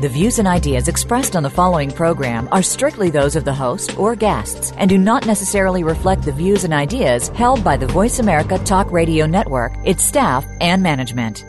[0.00, 3.98] The views and ideas expressed on the following program are strictly those of the host
[3.98, 8.18] or guests and do not necessarily reflect the views and ideas held by the Voice
[8.18, 11.44] America Talk Radio Network, its staff, and management.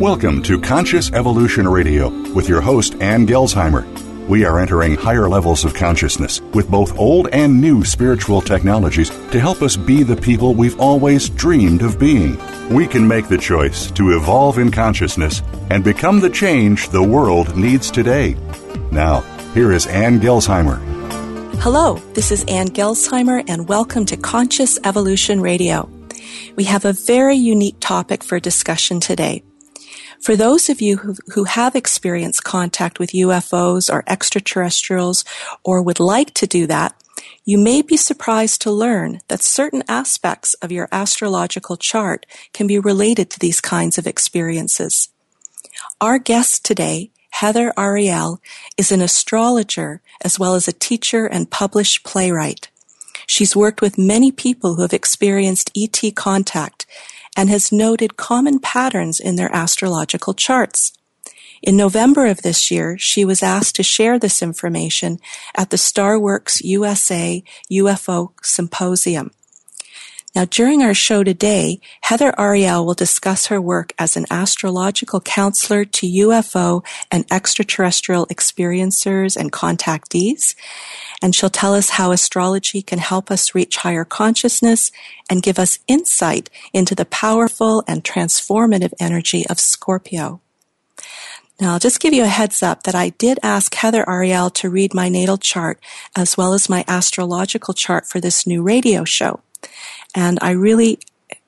[0.00, 4.07] Welcome to Conscious Evolution Radio with your host, Ann Gelsheimer.
[4.28, 9.40] We are entering higher levels of consciousness with both old and new spiritual technologies to
[9.40, 12.36] help us be the people we've always dreamed of being.
[12.68, 17.56] We can make the choice to evolve in consciousness and become the change the world
[17.56, 18.36] needs today.
[18.92, 19.20] Now,
[19.54, 20.78] here is Ann Gelsheimer.
[21.62, 25.88] Hello, this is Ann Gelsheimer, and welcome to Conscious Evolution Radio.
[26.54, 29.42] We have a very unique topic for discussion today.
[30.20, 35.24] For those of you who, have experienced contact with UFOs or extraterrestrials
[35.64, 36.94] or would like to do that,
[37.44, 42.78] you may be surprised to learn that certain aspects of your astrological chart can be
[42.78, 45.08] related to these kinds of experiences.
[46.00, 48.38] Our guest today, Heather Arielle,
[48.76, 52.68] is an astrologer as well as a teacher and published playwright.
[53.26, 56.77] She's worked with many people who have experienced ET contact
[57.38, 60.92] and has noted common patterns in their astrological charts.
[61.62, 65.20] In November of this year, she was asked to share this information
[65.56, 69.30] at the Starworks USA UFO Symposium.
[70.34, 75.84] Now, during our show today, Heather Arielle will discuss her work as an astrological counselor
[75.86, 80.54] to UFO and extraterrestrial experiencers and contactees.
[81.22, 84.92] And she'll tell us how astrology can help us reach higher consciousness
[85.30, 90.40] and give us insight into the powerful and transformative energy of Scorpio.
[91.60, 94.70] Now, I'll just give you a heads up that I did ask Heather Arielle to
[94.70, 95.80] read my natal chart
[96.14, 99.40] as well as my astrological chart for this new radio show.
[100.14, 100.98] And I really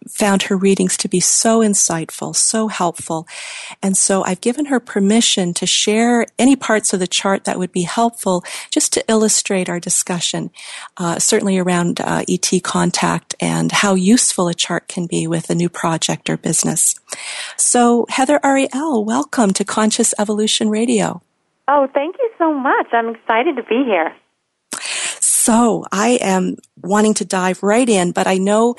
[0.08, 3.26] found her readings to be so insightful, so helpful.
[3.82, 7.72] And so I've given her permission to share any parts of the chart that would
[7.72, 10.50] be helpful just to illustrate our discussion,
[10.96, 15.54] uh, certainly around uh, ET contact and how useful a chart can be with a
[15.54, 16.94] new project or business.
[17.56, 21.22] So Heather Arielle, welcome to Conscious Evolution Radio.
[21.68, 22.88] Oh, thank you so much.
[22.92, 24.14] I'm excited to be here.
[25.50, 28.76] So I am wanting to dive right in, but I know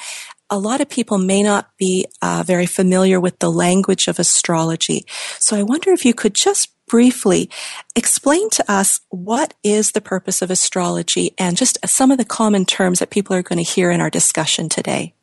[0.49, 5.05] a lot of people may not be uh, very familiar with the language of astrology.
[5.37, 7.49] So I wonder if you could just briefly
[7.93, 12.63] explain to us what is the purpose of astrology and just some of the common
[12.63, 15.13] terms that people are going to hear in our discussion today.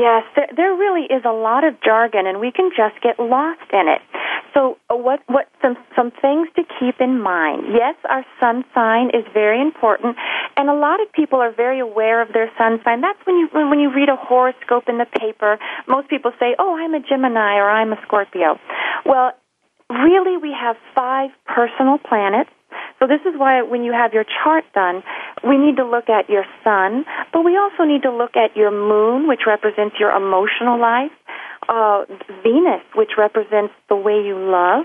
[0.00, 3.68] Yes, there, there really is a lot of jargon, and we can just get lost
[3.70, 4.00] in it.
[4.54, 7.68] So, uh, what what some some things to keep in mind?
[7.68, 10.16] Yes, our sun sign is very important,
[10.56, 13.02] and a lot of people are very aware of their sun sign.
[13.02, 15.58] That's when you when you read a horoscope in the paper.
[15.86, 18.58] Most people say, "Oh, I'm a Gemini" or "I'm a Scorpio."
[19.04, 19.32] Well,
[19.90, 22.50] really, we have five personal planets
[23.00, 25.02] so this is why when you have your chart done,
[25.46, 28.70] we need to look at your sun, but we also need to look at your
[28.70, 31.12] moon, which represents your emotional life,
[31.68, 32.04] uh,
[32.42, 34.84] Venus, which represents the way you love,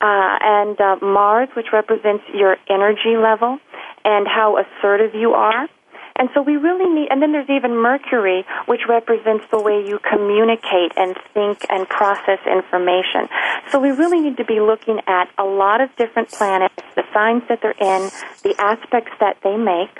[0.00, 3.58] uh, and uh, Mars, which represents your energy level
[4.04, 5.68] and how assertive you are.
[6.16, 9.98] And so we really need, and then there's even Mercury, which represents the way you
[9.98, 13.28] communicate and think and process information.
[13.70, 17.42] So we really need to be looking at a lot of different planets, the signs
[17.48, 18.10] that they're in,
[18.44, 19.90] the aspects that they make.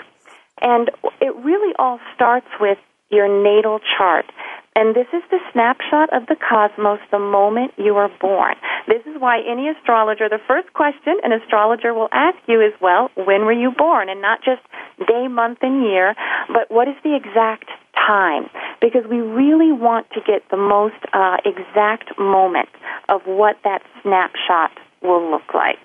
[0.61, 0.89] And
[1.19, 2.77] it really all starts with
[3.09, 4.25] your natal chart.
[4.75, 8.55] And this is the snapshot of the cosmos the moment you are born.
[8.87, 13.09] This is why any astrologer, the first question an astrologer will ask you is, well,
[13.15, 14.09] when were you born?
[14.09, 14.61] And not just
[15.07, 16.13] day, month, and year,
[16.49, 18.49] but what is the exact time?
[18.81, 22.69] Because we really want to get the most uh, exact moment
[23.07, 24.71] of what that snapshot
[25.01, 25.79] will look like.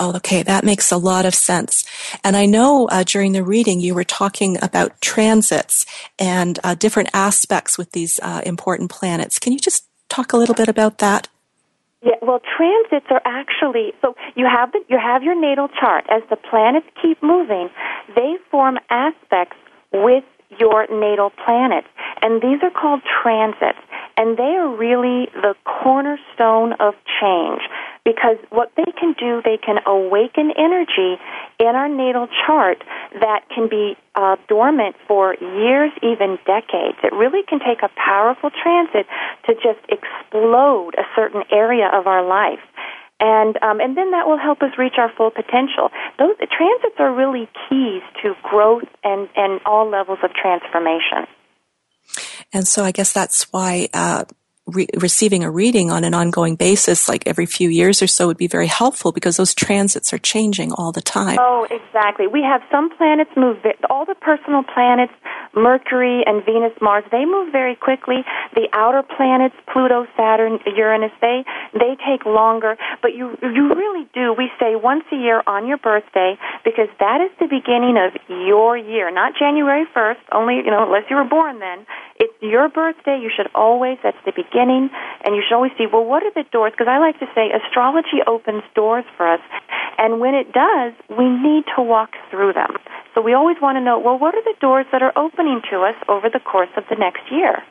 [0.00, 1.84] Oh, okay, that makes a lot of sense.
[2.24, 5.86] And I know uh, during the reading you were talking about transits
[6.18, 9.38] and uh, different aspects with these uh, important planets.
[9.38, 11.28] Can you just talk a little bit about that?
[12.02, 16.04] Yeah, well, transits are actually so you have the, you have your natal chart.
[16.10, 17.70] As the planets keep moving,
[18.14, 19.56] they form aspects
[19.92, 20.24] with
[20.60, 21.88] your natal planets,
[22.22, 23.78] and these are called transits,
[24.16, 27.62] and they are really the cornerstone of change
[28.06, 31.18] because what they can do, they can awaken energy
[31.58, 32.78] in our natal chart
[33.18, 36.96] that can be uh, dormant for years, even decades.
[37.02, 39.10] It really can take a powerful transit
[39.50, 42.62] to just explode a certain area of our life
[43.18, 45.88] and um, and then that will help us reach our full potential.
[46.18, 51.24] Those transits are really keys to growth and and all levels of transformation.
[52.52, 54.24] And so I guess that's why uh,
[54.66, 58.36] re- receiving a reading on an ongoing basis, like every few years or so, would
[58.36, 61.38] be very helpful because those transits are changing all the time.
[61.40, 62.26] Oh, exactly.
[62.26, 63.58] We have some planets move,
[63.90, 65.12] all the personal planets,
[65.56, 68.24] Mercury and Venus, Mars, they move very quickly.
[68.54, 72.76] The outer planets, Pluto, Saturn, Uranus, they they take longer.
[73.00, 74.34] But you you really do.
[74.36, 78.76] We say once a year on your birthday because that is the beginning of your
[78.76, 80.20] year, not January first.
[80.30, 81.86] Only you know unless you were born then.
[82.18, 83.18] It's your birthday.
[83.20, 86.44] You should always, that's the beginning, and you should always see, well, what are the
[86.50, 86.72] doors?
[86.72, 89.40] Because I like to say astrology opens doors for us,
[89.98, 92.76] and when it does, we need to walk through them.
[93.14, 95.80] So we always want to know, well, what are the doors that are opening to
[95.80, 97.62] us over the course of the next year?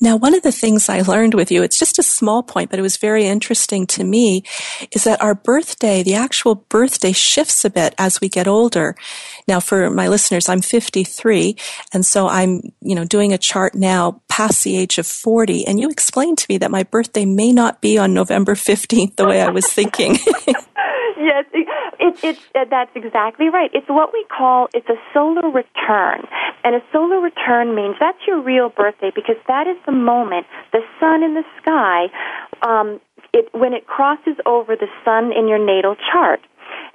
[0.00, 2.78] Now, one of the things I learned with you, it's just a small point, but
[2.78, 4.44] it was very interesting to me,
[4.92, 8.94] is that our birthday, the actual birthday shifts a bit as we get older.
[9.48, 11.56] Now, for my listeners, I'm 53,
[11.92, 15.80] and so I'm, you know, doing a chart now past the age of 40, and
[15.80, 19.40] you explained to me that my birthday may not be on November 15th the way
[19.40, 20.14] I was thinking.
[21.18, 21.44] yes,
[22.08, 23.70] it, it's uh, that's exactly right.
[23.72, 26.26] It's what we call it's a solar return,
[26.64, 30.80] and a solar return means that's your real birthday because that is the moment the
[31.00, 32.08] sun in the sky,
[32.62, 33.00] um,
[33.32, 36.40] it when it crosses over the sun in your natal chart.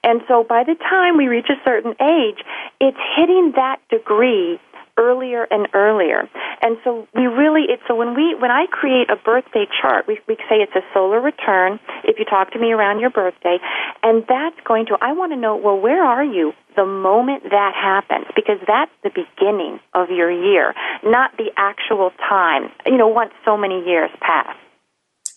[0.03, 2.43] And so by the time we reach a certain age,
[2.81, 4.59] it's hitting that degree
[4.97, 6.29] earlier and earlier.
[6.61, 10.19] And so we really it's so when we when I create a birthday chart, we
[10.27, 13.57] we say it's a solar return if you talk to me around your birthday,
[14.01, 17.73] and that's going to I want to know, well, where are you the moment that
[17.75, 20.73] happens because that's the beginning of your year,
[21.03, 22.71] not the actual time.
[22.85, 24.55] You know, once so many years pass.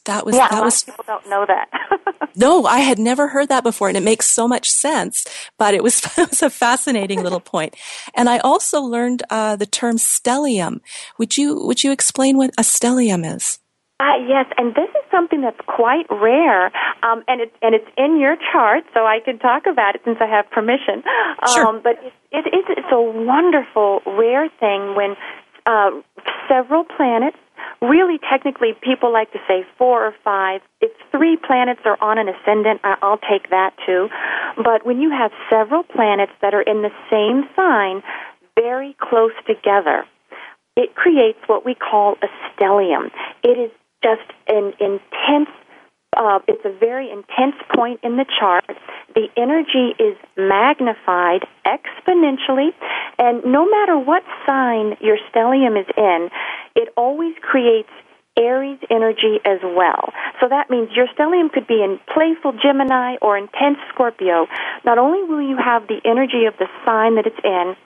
[0.07, 2.31] That was yeah, that was people don't know that.
[2.37, 5.27] no, I had never heard that before, and it makes so much sense.
[5.59, 7.77] But it was it was a fascinating little point.
[8.15, 10.81] And I also learned uh, the term stellium.
[11.19, 13.59] Would you would you explain what a stellium is?
[13.99, 16.67] Uh, yes, and this is something that's quite rare,
[17.03, 20.19] um, and it's and it's in your chart, so I can talk about it since
[20.21, 21.03] I have permission.
[21.55, 21.67] Sure.
[21.67, 25.17] Um, but it, it is it's a wonderful, rare thing when
[25.65, 25.91] uh,
[26.47, 27.39] several planets
[27.83, 30.61] really technically people like to say four or five.
[30.81, 34.09] If three planets are on an ascendant i'll take that too.
[34.57, 38.03] But when you have several planets that are in the same sign
[38.57, 40.05] very close together
[40.77, 43.11] it creates what we call a stellium.
[43.43, 43.71] It is
[44.03, 45.49] just an intense
[46.17, 48.65] uh, it's a very intense point in the chart.
[49.15, 52.71] The energy is magnified exponentially,
[53.19, 56.31] and no matter what sign your stellium is in,
[56.75, 57.91] it always creates
[58.39, 60.13] Aries energy as well.
[60.41, 64.47] So that means your stellium could be in playful Gemini or intense Scorpio.
[64.85, 67.77] Not only will you have the energy of the sign that it's in,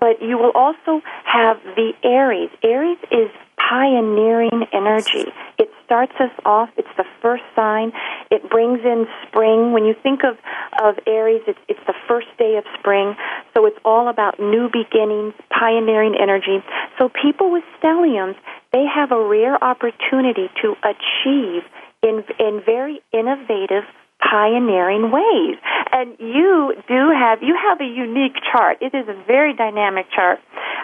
[0.00, 2.50] but you will also have the Aries.
[2.62, 5.26] Aries is pioneering energy.
[5.58, 7.92] It starts us off, it's the first sign.
[8.30, 9.72] It brings in spring.
[9.72, 10.36] When you think of,
[10.84, 13.16] of Aries, it's, it's the first day of spring.
[13.56, 16.62] So it's all about new beginnings, pioneering energy.
[16.98, 18.36] So people with stelliums,
[18.74, 21.62] they have a rare opportunity to achieve
[22.02, 23.88] in, in very innovative
[24.30, 25.56] pioneering ways.
[25.92, 28.78] And you do have you have a unique chart.
[28.80, 30.38] It is a very dynamic chart.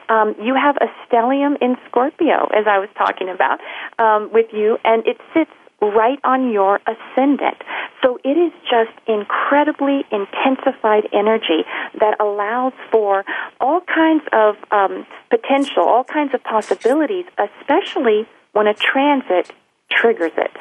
[0.08, 3.60] Um, you have a stellium in Scorpio, as I was talking about
[3.98, 7.56] um, with you, and it sits right on your ascendant.
[8.02, 11.64] So it is just incredibly intensified energy
[12.00, 13.24] that allows for
[13.60, 19.50] all kinds of um, potential, all kinds of possibilities, especially when a transit
[19.90, 20.52] triggers it.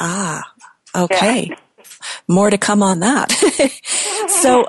[0.00, 0.42] Ah,
[0.94, 1.48] okay.
[1.50, 1.56] Yeah.
[2.28, 3.30] More to come on that.
[4.28, 4.66] so,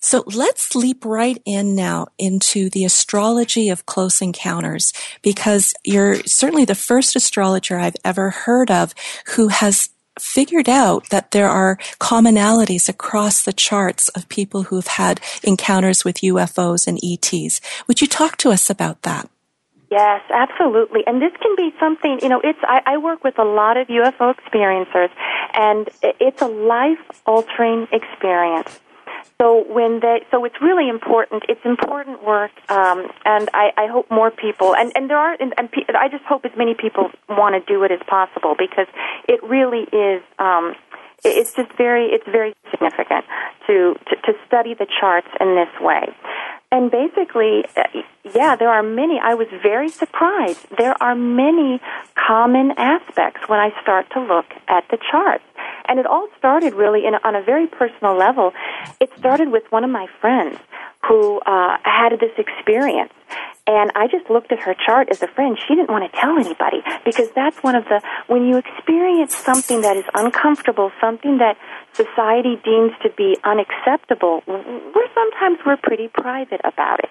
[0.00, 6.64] so let's leap right in now into the astrology of close encounters because you're certainly
[6.64, 8.94] the first astrologer I've ever heard of
[9.36, 15.20] who has figured out that there are commonalities across the charts of people who've had
[15.42, 17.60] encounters with UFOs and ETs.
[17.86, 19.30] Would you talk to us about that?
[19.92, 21.02] Yes, absolutely.
[21.06, 23.88] And this can be something, you know, it's, I, I work with a lot of
[23.88, 25.10] UFO experiencers,
[25.52, 28.80] and it's a life altering experience.
[29.38, 31.42] So when they, so it's really important.
[31.46, 35.52] It's important work, um, and I, I hope more people, and, and there are, and,
[35.58, 38.86] and I just hope as many people want to do it as possible because
[39.28, 40.22] it really is.
[40.38, 40.74] Um,
[41.22, 43.26] it's just very, it's very significant
[43.66, 46.08] to, to to study the charts in this way.
[46.72, 47.82] And basically, uh,
[48.34, 49.20] yeah, there are many.
[49.22, 50.66] I was very surprised.
[50.78, 51.82] There are many
[52.16, 55.44] common aspects when I start to look at the charts.
[55.86, 58.52] And it all started really in, on a very personal level.
[59.00, 60.58] It started with one of my friends
[61.06, 63.12] who uh, had this experience.
[63.66, 65.58] And I just looked at her chart as a friend.
[65.68, 69.82] She didn't want to tell anybody because that's one of the, when you experience something
[69.82, 71.58] that is uncomfortable, something that
[71.94, 77.10] society deems to be unacceptable, we're sometimes we're pretty private about it.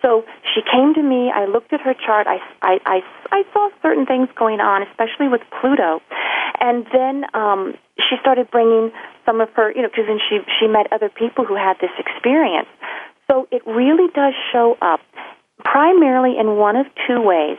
[0.00, 0.24] So
[0.54, 1.30] she came to me.
[1.30, 2.26] I looked at her chart.
[2.26, 6.00] I, I, I, I saw certain things going on, especially with Pluto.
[6.60, 8.92] And then um, she started bringing
[9.26, 11.92] some of her, you know, because then she, she met other people who had this
[11.98, 12.68] experience.
[13.30, 15.00] So it really does show up
[15.64, 17.58] primarily in one of two ways.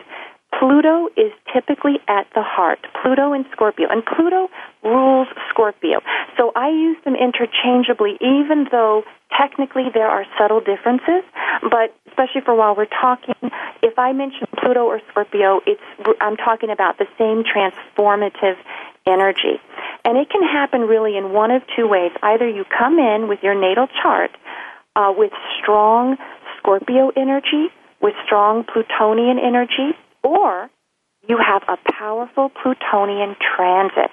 [0.60, 4.50] Pluto is typically at the heart, Pluto and Scorpio, and Pluto
[4.84, 6.02] rules Scorpio.
[6.38, 9.04] So I use them interchangeably, even though
[9.38, 11.24] technically there are subtle differences.
[11.62, 13.36] But especially for while we're talking,
[13.82, 15.82] if I mention Pluto or Scorpio, it's
[16.22, 18.58] I'm talking about the same transformative
[19.06, 19.60] energy,
[20.06, 22.12] and it can happen really in one of two ways.
[22.22, 24.32] Either you come in with your natal chart
[24.96, 26.18] uh, with strong
[26.60, 27.70] Scorpio energy
[28.04, 30.70] with strong Plutonian energy, or
[31.28, 34.12] you have a powerful Plutonian transit.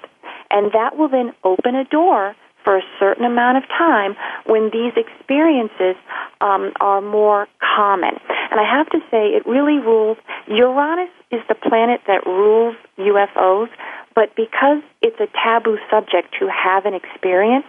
[0.49, 4.15] And that will then open a door for a certain amount of time
[4.45, 5.95] when these experiences
[6.41, 8.15] um, are more common.
[8.51, 10.17] And I have to say, it really rules.
[10.47, 13.69] Uranus is the planet that rules UFOs,
[14.13, 17.65] but because it's a taboo subject to have an experience,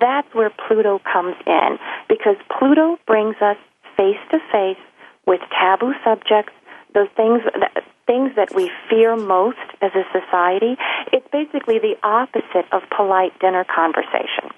[0.00, 1.78] that's where Pluto comes in.
[2.08, 3.56] Because Pluto brings us
[3.96, 4.82] face to face
[5.26, 6.52] with taboo subjects,
[6.94, 10.76] those things that, things that we fear most as a society.
[11.12, 14.50] It's basically the opposite of polite dinner conversation.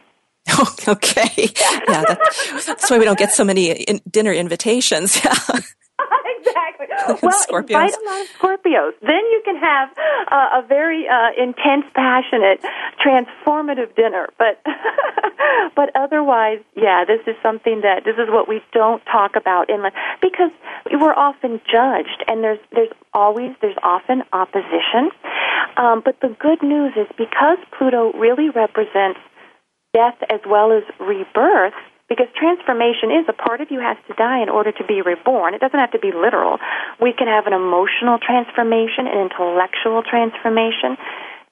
[0.89, 1.49] okay.
[1.89, 2.05] Yeah,
[2.67, 5.19] that's why we don't get so many in, dinner invitations.
[7.23, 7.71] well, Scorpios.
[7.71, 8.93] invite a lot of Scorpios.
[9.01, 9.91] Then you can have
[10.31, 12.61] uh, a very uh, intense, passionate,
[13.05, 14.29] transformative dinner.
[14.39, 14.63] But
[15.77, 19.83] but otherwise, yeah, this is something that this is what we don't talk about in
[19.83, 19.95] life.
[20.21, 20.51] because
[20.93, 25.11] we're often judged, and there's there's always there's often opposition.
[25.77, 29.21] Um, but the good news is because Pluto really represents
[29.93, 31.75] death as well as rebirth
[32.09, 35.55] because transformation is a part of you has to die in order to be reborn.
[35.55, 36.59] It doesn't have to be literal.
[37.01, 40.97] We can have an emotional transformation, an intellectual transformation.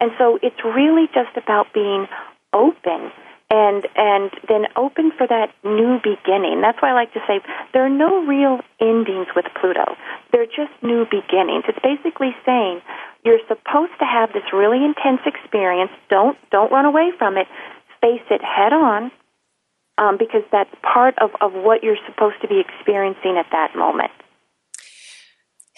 [0.01, 2.07] And so it's really just about being
[2.53, 3.13] open
[3.53, 6.61] and and then open for that new beginning.
[6.61, 7.41] That's why I like to say
[7.73, 9.97] there are no real endings with Pluto.
[10.33, 11.65] They're just new beginnings.
[11.69, 12.81] It's basically saying
[13.25, 15.93] you're supposed to have this really intense experience.
[16.09, 17.47] Don't don't run away from it.
[18.01, 19.13] Face it head on
[19.99, 24.11] um, because that's part of, of what you're supposed to be experiencing at that moment.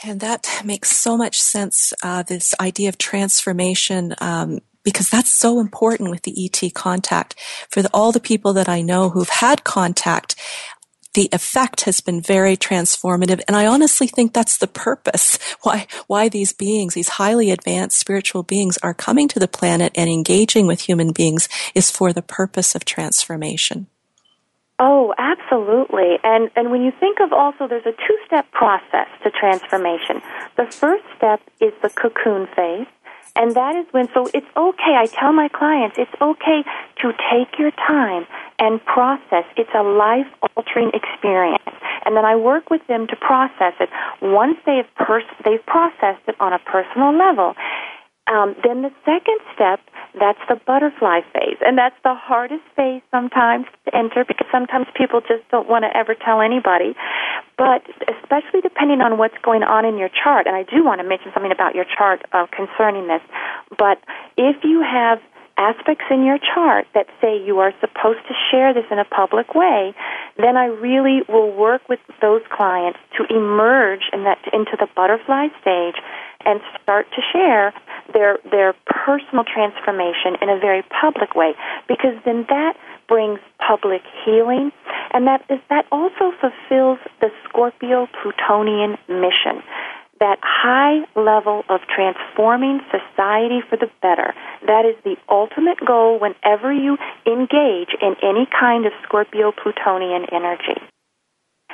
[0.03, 5.61] And that makes so much sense, uh, this idea of transformation, um, because that's so
[5.61, 7.37] important with the ET contact.
[7.71, 10.37] For the, all the people that I know who've had contact,
[11.15, 13.41] the effect has been very transformative.
[13.49, 18.43] And I honestly think that's the purpose why, why these beings, these highly advanced spiritual
[18.43, 22.75] beings are coming to the planet and engaging with human beings is for the purpose
[22.75, 23.87] of transformation.
[24.79, 26.19] Oh, absolutely.
[26.25, 30.21] And and when you think of also there's a two-step process to transformation.
[30.57, 32.89] The first step is the cocoon phase,
[33.37, 34.95] and that is when so it's okay.
[34.99, 36.65] I tell my clients it's okay
[37.03, 38.27] to take your time
[38.59, 39.45] and process.
[39.57, 41.63] It's a life-altering experience.
[42.05, 43.89] And then I work with them to process it.
[44.21, 47.55] Once they've pers- they've processed it on a personal level,
[48.27, 49.81] um, then the second step,
[50.19, 51.59] that's the butterfly phase.
[51.61, 55.95] And that's the hardest phase sometimes to enter because sometimes people just don't want to
[55.95, 56.97] ever tell anybody.
[57.59, 61.07] But especially depending on what's going on in your chart, and I do want to
[61.07, 63.23] mention something about your chart uh, concerning this,
[63.77, 64.01] but
[64.37, 65.21] if you have
[65.57, 69.55] aspects in your chart that say you are supposed to share this in a public
[69.55, 69.95] way,
[70.37, 75.49] then I really will work with those clients to emerge in that, into the butterfly
[75.61, 75.95] stage
[76.45, 77.73] and start to share
[78.13, 81.55] their their personal transformation in a very public way
[81.89, 82.77] because then that
[83.09, 84.73] brings public healing
[85.13, 89.63] and that is that also fulfills the Scorpio Plutonian mission
[90.21, 94.33] that high level of transforming society for the better.
[94.67, 100.81] That is the ultimate goal whenever you engage in any kind of Scorpio Plutonian energy.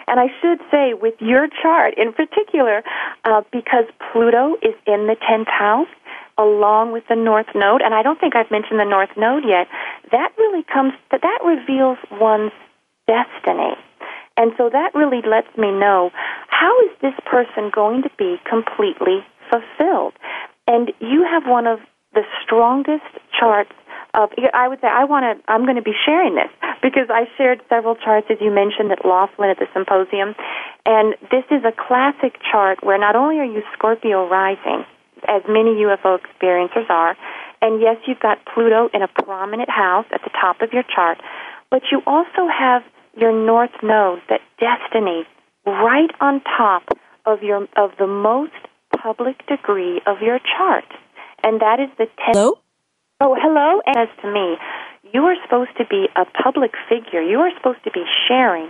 [0.07, 2.83] And I should say, with your chart in particular,
[3.25, 5.88] uh, because Pluto is in the 10th house,
[6.38, 9.69] along with the North Node, and I don't think I've mentioned the North Node yet,
[10.11, 12.52] that really comes, that, that reveals one's
[13.07, 13.76] destiny.
[14.37, 16.11] And so that really lets me know
[16.49, 20.14] how is this person going to be completely fulfilled?
[20.66, 21.80] And you have one of
[22.14, 23.04] the strongest
[23.38, 23.73] charts
[24.14, 26.50] of I would say I want to I'm going to be sharing this
[26.83, 30.35] because I shared several charts as you mentioned at Laughlin at the symposium
[30.87, 34.85] and this is a classic chart where not only are you Scorpio rising
[35.29, 37.17] as many UFO experiencers are
[37.62, 41.19] and yes you've got Pluto in a prominent house at the top of your chart
[41.71, 42.83] but you also have
[43.17, 45.25] your north node that destiny
[45.67, 46.83] right on top
[47.26, 48.52] of your of the most
[49.02, 50.85] public degree of your chart
[51.43, 52.59] and that is the ten- Hello?
[53.22, 53.82] Oh, hello.
[53.86, 54.56] As to me,
[55.12, 57.20] you are supposed to be a public figure.
[57.20, 58.68] You are supposed to be sharing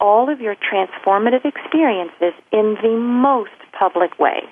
[0.00, 4.42] all of your transformative experiences in the most public way.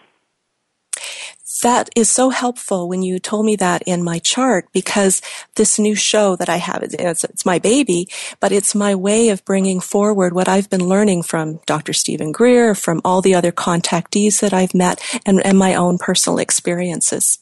[1.62, 5.22] That is so helpful when you told me that in my chart because
[5.56, 8.08] this new show that I have, it's, it's, my baby,
[8.40, 11.92] but it's my way of bringing forward what I've been learning from Dr.
[11.92, 16.38] Stephen Greer, from all the other contactees that I've met, and, and my own personal
[16.38, 17.41] experiences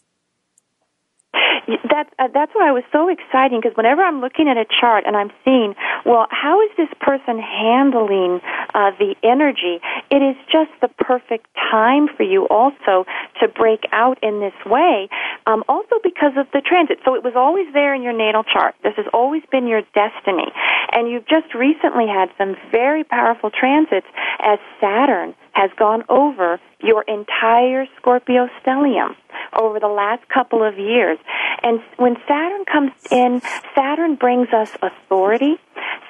[1.88, 5.04] that uh, that's why I was so exciting because whenever I'm looking at a chart
[5.06, 5.74] and I'm seeing,
[6.04, 8.40] well, how is this person handling
[8.74, 9.80] uh, the energy?
[10.10, 13.06] It is just the perfect time for you also
[13.40, 15.08] to break out in this way.
[15.46, 18.74] Um, also because of the transit, so it was always there in your natal chart.
[18.82, 20.48] This has always been your destiny,
[20.92, 24.06] and you've just recently had some very powerful transits
[24.40, 29.14] as Saturn has gone over your entire Scorpio stellium
[29.52, 31.18] over the last couple of years.
[31.62, 33.42] And when Saturn comes in,
[33.74, 35.56] Saturn brings us authority.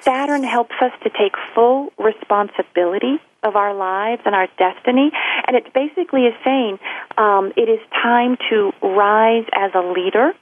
[0.01, 5.11] Saturn helps us to take full responsibility of our lives and our destiny.
[5.47, 6.79] And it basically is saying
[7.17, 10.33] um, it is time to rise as a leader.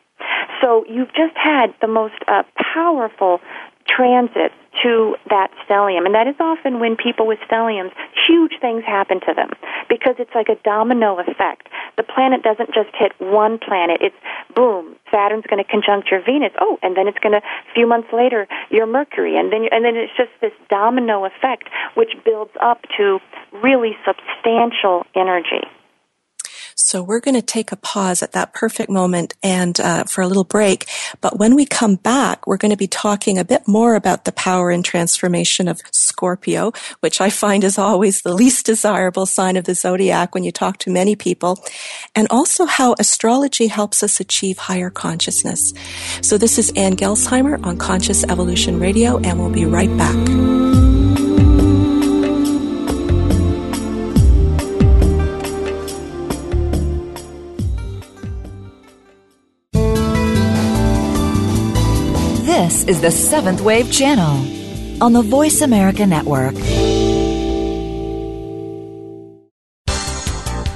[0.61, 3.39] So you've just had the most uh, powerful
[3.87, 4.51] transit
[4.83, 6.05] to that stellium.
[6.05, 7.91] And that is often when people with stelliums,
[8.27, 9.49] huge things happen to them
[9.89, 11.67] because it's like a domino effect.
[11.97, 13.99] The planet doesn't just hit one planet.
[14.01, 14.15] It's
[14.55, 16.53] boom, Saturn's going to conjunct your Venus.
[16.59, 19.37] Oh, and then it's going to, a few months later, your Mercury.
[19.37, 23.19] And then, and then it's just this domino effect which builds up to
[23.63, 25.67] really substantial energy.
[26.89, 30.27] So we're going to take a pause at that perfect moment and uh, for a
[30.27, 30.87] little break.
[31.21, 34.31] But when we come back, we're going to be talking a bit more about the
[34.31, 36.71] power and transformation of Scorpio,
[37.01, 40.79] which I find is always the least desirable sign of the zodiac when you talk
[40.79, 41.63] to many people,
[42.15, 45.75] and also how astrology helps us achieve higher consciousness.
[46.23, 50.68] So this is Ann Gelsheimer on Conscious Evolution Radio, and we'll be right back.
[62.69, 64.45] This is the Seventh Wave Channel
[65.03, 66.53] on the Voice America Network.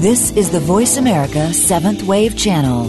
[0.00, 2.88] This is the Voice America Seventh Wave Channel.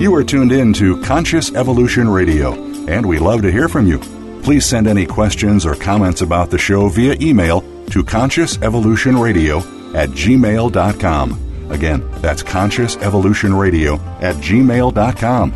[0.00, 2.54] You are tuned in to Conscious Evolution Radio,
[2.88, 4.00] and we love to hear from you.
[4.42, 9.58] Please send any questions or comments about the show via email to Conscious Evolution Radio,
[9.94, 11.70] at gmail.com.
[11.70, 15.54] Again, that's Conscious Evolution Radio at gmail.com.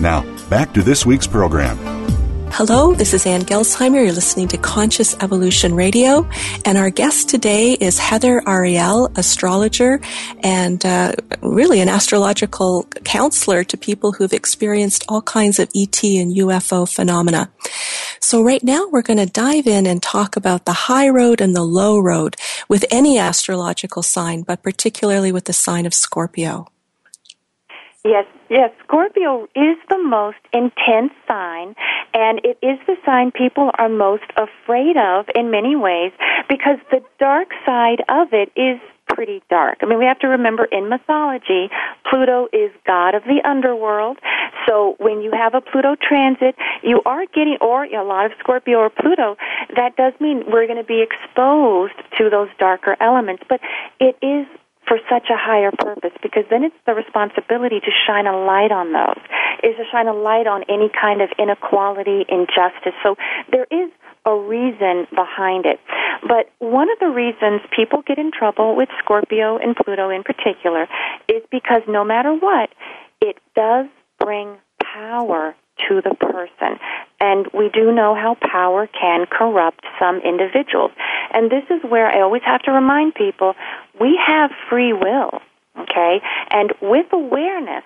[0.00, 1.78] Now, back to this week's program.
[2.50, 4.04] Hello, this is Ann Gelsheimer.
[4.04, 6.28] You're listening to Conscious Evolution Radio,
[6.66, 9.98] and our guest today is Heather Arielle, astrologer
[10.40, 16.36] and uh, really an astrological counselor to people who've experienced all kinds of ET and
[16.36, 17.50] UFO phenomena.
[18.20, 21.56] So right now we're going to dive in and talk about the high road and
[21.56, 22.36] the low road
[22.68, 26.66] with any astrological sign, but particularly with the sign of Scorpio.
[28.04, 28.70] Yes, yes.
[28.82, 31.76] Scorpio is the most intense sign,
[32.12, 36.10] and it is the sign people are most afraid of in many ways
[36.48, 39.78] because the dark side of it is pretty dark.
[39.82, 41.70] I mean, we have to remember in mythology,
[42.08, 44.18] Pluto is god of the underworld.
[44.66, 48.78] So when you have a Pluto transit, you are getting, or a lot of Scorpio
[48.78, 49.36] or Pluto,
[49.76, 53.44] that does mean we're going to be exposed to those darker elements.
[53.48, 53.60] But
[54.00, 54.46] it is
[54.92, 58.92] for such a higher purpose because then it's the responsibility to shine a light on
[58.92, 59.24] those,
[59.64, 62.92] is to shine a light on any kind of inequality, injustice.
[63.02, 63.16] So
[63.50, 63.88] there is
[64.26, 65.80] a reason behind it.
[66.20, 70.86] But one of the reasons people get in trouble with Scorpio and Pluto in particular
[71.26, 72.68] is because no matter what,
[73.22, 73.86] it does
[74.20, 74.58] bring
[74.92, 75.56] power
[75.88, 76.78] to the person.
[77.20, 80.92] And we do know how power can corrupt some individuals.
[81.32, 83.54] And this is where I always have to remind people
[84.00, 85.40] we have free will,
[85.78, 86.20] okay?
[86.50, 87.84] And with awareness,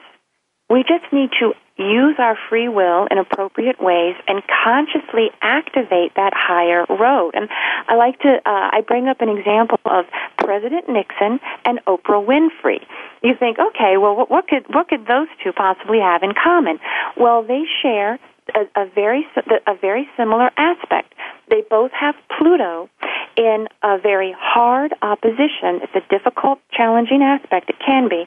[0.68, 6.33] we just need to use our free will in appropriate ways and consciously activate that
[6.35, 7.35] higher road.
[7.35, 7.49] And
[7.89, 10.07] I like to, uh, I bring up an example of
[10.39, 12.81] President Nixon and Oprah Winfrey.
[13.23, 16.79] You think, okay, well, what, what could what could those two possibly have in common?
[17.17, 18.19] Well, they share
[18.55, 19.27] a, a very
[19.67, 21.15] a very similar aspect.
[21.51, 22.89] They both have Pluto
[23.37, 25.81] in a very hard opposition.
[25.83, 27.69] It's a difficult, challenging aspect.
[27.69, 28.25] It can be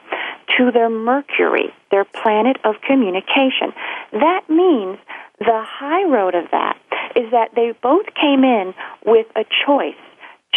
[0.60, 3.72] to their Mercury, their planet of communication.
[4.12, 4.98] That means
[5.38, 6.76] the high road of that
[7.16, 8.74] is that they both came in
[9.06, 9.94] with a choice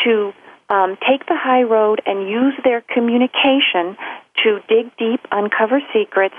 [0.04, 0.34] to
[0.70, 3.96] um, take the high road and use their communication
[4.44, 6.36] to dig deep, uncover secrets,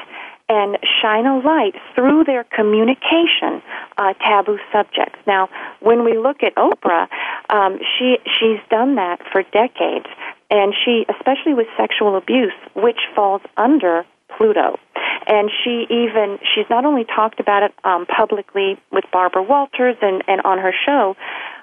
[0.48, 3.62] and shine a light through their communication
[3.96, 5.18] uh, taboo subjects.
[5.26, 5.48] Now,
[5.80, 7.08] when we look at Oprah,
[7.48, 10.06] um, she she's done that for decades,
[10.54, 14.78] and she, especially with sexual abuse, which falls under Pluto.
[15.26, 20.22] And she even she's not only talked about it um, publicly with Barbara Walters and
[20.28, 21.16] and on her show,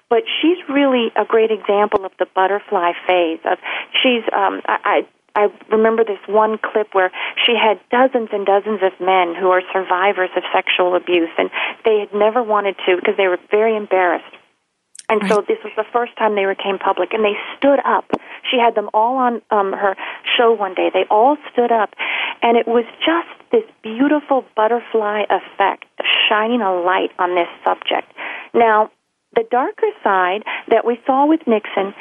[0.10, 3.58] but she's really a great example of the butterfly phase of
[4.02, 7.12] she's um I, I I remember this one clip where
[7.46, 11.50] she had dozens and dozens of men who are survivors of sexual abuse, and
[11.86, 14.36] they had never wanted to because they were very embarrassed.
[15.12, 18.06] And so this was the first time they became public, and they stood up.
[18.50, 19.96] She had them all on um, her
[20.38, 20.90] show one day.
[20.94, 21.92] They all stood up,
[22.42, 25.84] and it was just this beautiful butterfly effect,
[26.30, 28.08] shining a light on this subject.
[28.54, 28.90] Now,
[29.36, 31.94] the darker side that we saw with Nixon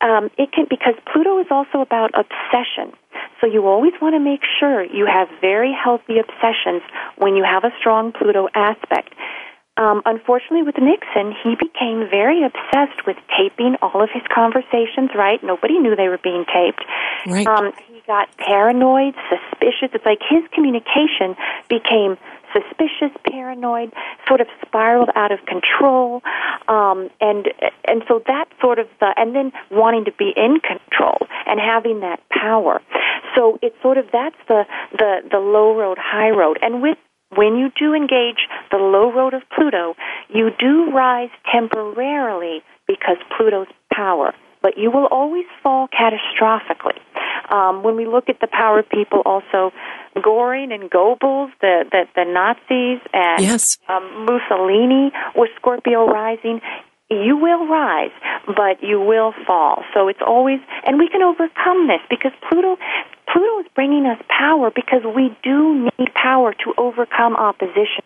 [0.00, 2.94] um, it can because Pluto is also about obsession.
[3.40, 6.82] So you always want to make sure you have very healthy obsessions
[7.16, 9.14] when you have a strong Pluto aspect.
[9.78, 15.10] Um, unfortunately, with Nixon, he became very obsessed with taping all of his conversations.
[15.14, 15.42] Right?
[15.42, 16.84] Nobody knew they were being taped.
[17.26, 17.46] Right.
[17.46, 19.90] Um, he got paranoid, suspicious.
[19.94, 21.36] It's like his communication
[21.68, 22.18] became
[22.52, 23.92] suspicious, paranoid,
[24.26, 26.22] sort of spiraled out of control,
[26.68, 27.48] um, and
[27.86, 32.00] and so that sort of the and then wanting to be in control and having
[32.00, 32.80] that power.
[33.36, 36.98] So it's sort of that's the the the low road, high road, and with
[37.34, 39.94] when you do engage the low road of Pluto,
[40.28, 46.98] you do rise temporarily because Pluto's power, but you will always fall catastrophically.
[47.50, 49.72] Um, when we look at the power of people, also
[50.22, 53.78] Goring and Goebbels, the the, the Nazis, and yes.
[53.88, 56.60] um, Mussolini was Scorpio rising.
[57.10, 58.10] You will rise,
[58.46, 59.82] but you will fall.
[59.94, 62.76] So it's always, and we can overcome this because Pluto,
[63.32, 68.04] Pluto is bringing us power because we do need power to overcome opposition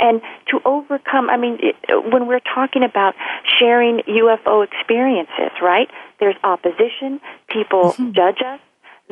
[0.00, 0.20] and
[0.50, 1.30] to overcome.
[1.30, 3.14] I mean, when we're talking about
[3.58, 5.88] sharing UFO experiences, right?
[6.20, 7.20] There's opposition.
[7.48, 8.12] People mm-hmm.
[8.12, 8.60] judge us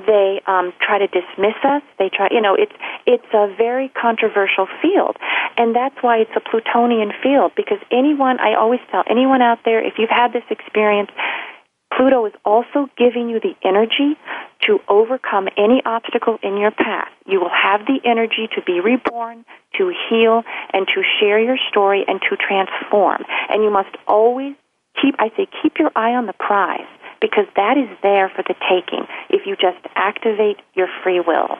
[0.06, 1.82] they um, try to dismiss us.
[1.98, 2.72] They try, you know, it's
[3.06, 5.16] it's a very controversial field,
[5.56, 7.52] and that's why it's a Plutonian field.
[7.56, 11.10] Because anyone, I always tell anyone out there, if you've had this experience,
[11.96, 14.16] Pluto is also giving you the energy
[14.66, 17.08] to overcome any obstacle in your path.
[17.26, 19.44] You will have the energy to be reborn,
[19.78, 23.24] to heal, and to share your story and to transform.
[23.48, 24.54] And you must always
[25.00, 26.88] keep I say keep your eye on the prize
[27.20, 31.58] because that is there for the taking if you just activate your free will.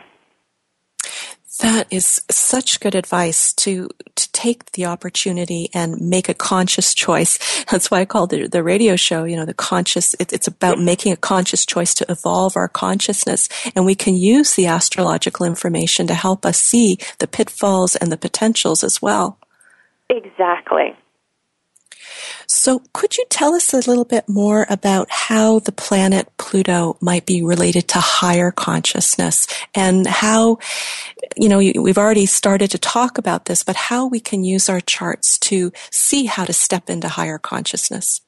[1.60, 3.88] That is such good advice to
[4.20, 7.64] to take the opportunity and make a conscious choice.
[7.70, 10.78] That's why I called the, the radio show, you know, the conscious, it, it's about
[10.78, 13.48] making a conscious choice to evolve our consciousness.
[13.74, 18.16] And we can use the astrological information to help us see the pitfalls and the
[18.16, 19.38] potentials as well.
[20.08, 20.94] Exactly.
[22.62, 27.24] So, could you tell us a little bit more about how the planet Pluto might
[27.24, 30.58] be related to higher consciousness and how,
[31.38, 34.82] you know, we've already started to talk about this, but how we can use our
[34.82, 38.20] charts to see how to step into higher consciousness?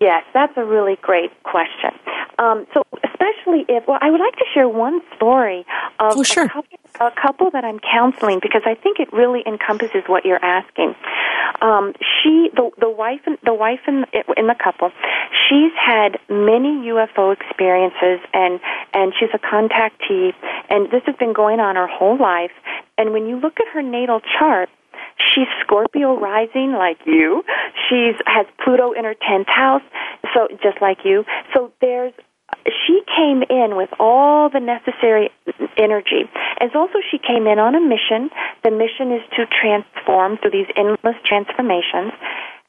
[0.00, 1.92] Yes, that's a really great question.
[2.40, 5.64] Um, so, especially if, well, I would like to share one story
[6.00, 6.46] of oh, sure.
[6.46, 10.44] a, couple, a, couple, that I'm counseling because I think it really encompasses what you're
[10.44, 10.94] asking.
[11.60, 14.04] Um, she, the the wife, the wife in
[14.36, 14.90] in the couple,
[15.48, 18.60] she's had many UFO experiences, and
[18.94, 20.32] and she's a contactee,
[20.70, 22.52] and this has been going on her whole life.
[22.98, 24.68] And when you look at her natal chart,
[25.18, 27.44] She's Scorpio rising like you.
[27.88, 29.82] She's has Pluto in her tenth house,
[30.34, 31.24] so just like you.
[31.54, 32.12] So there's
[32.66, 35.30] she came in with all the necessary
[35.76, 36.30] energy.
[36.60, 38.30] As also she came in on a mission.
[38.62, 42.12] The mission is to transform through these endless transformations.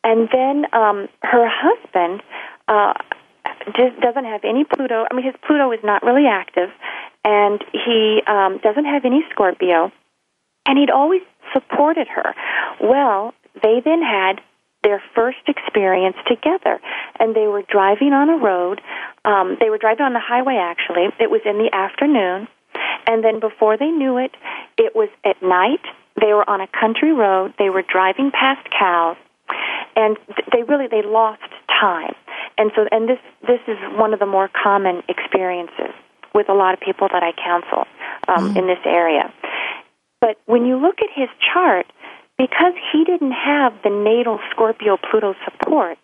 [0.03, 2.21] And then um, her husband
[2.67, 2.93] uh,
[3.75, 5.05] just doesn't have any Pluto.
[5.09, 6.69] I mean, his Pluto is not really active,
[7.23, 9.91] and he um, doesn't have any Scorpio.
[10.65, 11.21] And he'd always
[11.53, 12.33] supported her.
[12.81, 14.41] Well, they then had
[14.83, 16.79] their first experience together.
[17.19, 18.81] And they were driving on a road.
[19.25, 21.07] Um, they were driving on the highway, actually.
[21.19, 22.47] It was in the afternoon.
[23.07, 24.31] And then before they knew it,
[24.77, 25.81] it was at night.
[26.19, 27.53] They were on a country road.
[27.57, 29.17] They were driving past cows.
[29.95, 30.17] And
[30.51, 32.13] they really, they lost time.
[32.57, 35.93] And so, and this, this is one of the more common experiences
[36.33, 37.85] with a lot of people that I counsel
[38.27, 38.57] um, mm.
[38.57, 39.31] in this area.
[40.21, 41.85] But when you look at his chart,
[42.37, 45.97] because he didn't have the natal Scorpio Pluto support,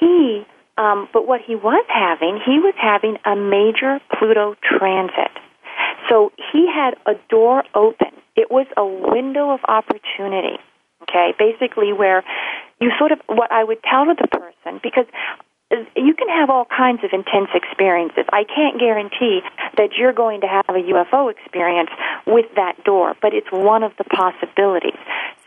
[0.00, 0.44] he,
[0.76, 5.30] um, but what he was having, he was having a major Pluto transit.
[6.08, 8.08] So he had a door open.
[8.36, 10.58] It was a window of opportunity.
[11.02, 12.24] Okay, basically where
[12.80, 15.04] you sort of what I would tell to the person because
[15.96, 18.24] you can have all kinds of intense experiences.
[18.32, 19.40] I can't guarantee
[19.76, 21.90] that you're going to have a UFO experience
[22.26, 24.98] with that door, but it's one of the possibilities.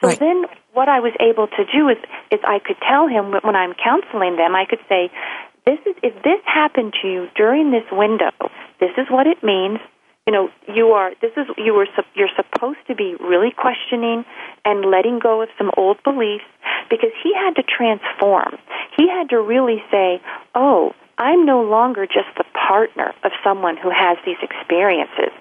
[0.02, 0.20] So right.
[0.20, 1.98] then what I was able to do is,
[2.32, 5.10] is I could tell him when I'm counseling them, I could say,
[5.66, 8.32] this is, if this happened to you during this window,
[8.80, 9.80] this is what it means.
[10.28, 14.26] You know you are this is you were you're supposed to be really questioning
[14.66, 16.44] and letting go of some old beliefs
[16.90, 18.58] because he had to transform.
[18.98, 20.22] He had to really say
[20.54, 25.32] oh i'm no longer just the partner of someone who has these experiences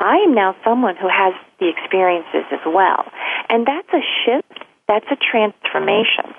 [0.00, 3.04] i am now someone who has the experiences as well
[3.48, 6.32] and that's a shift that's a transformation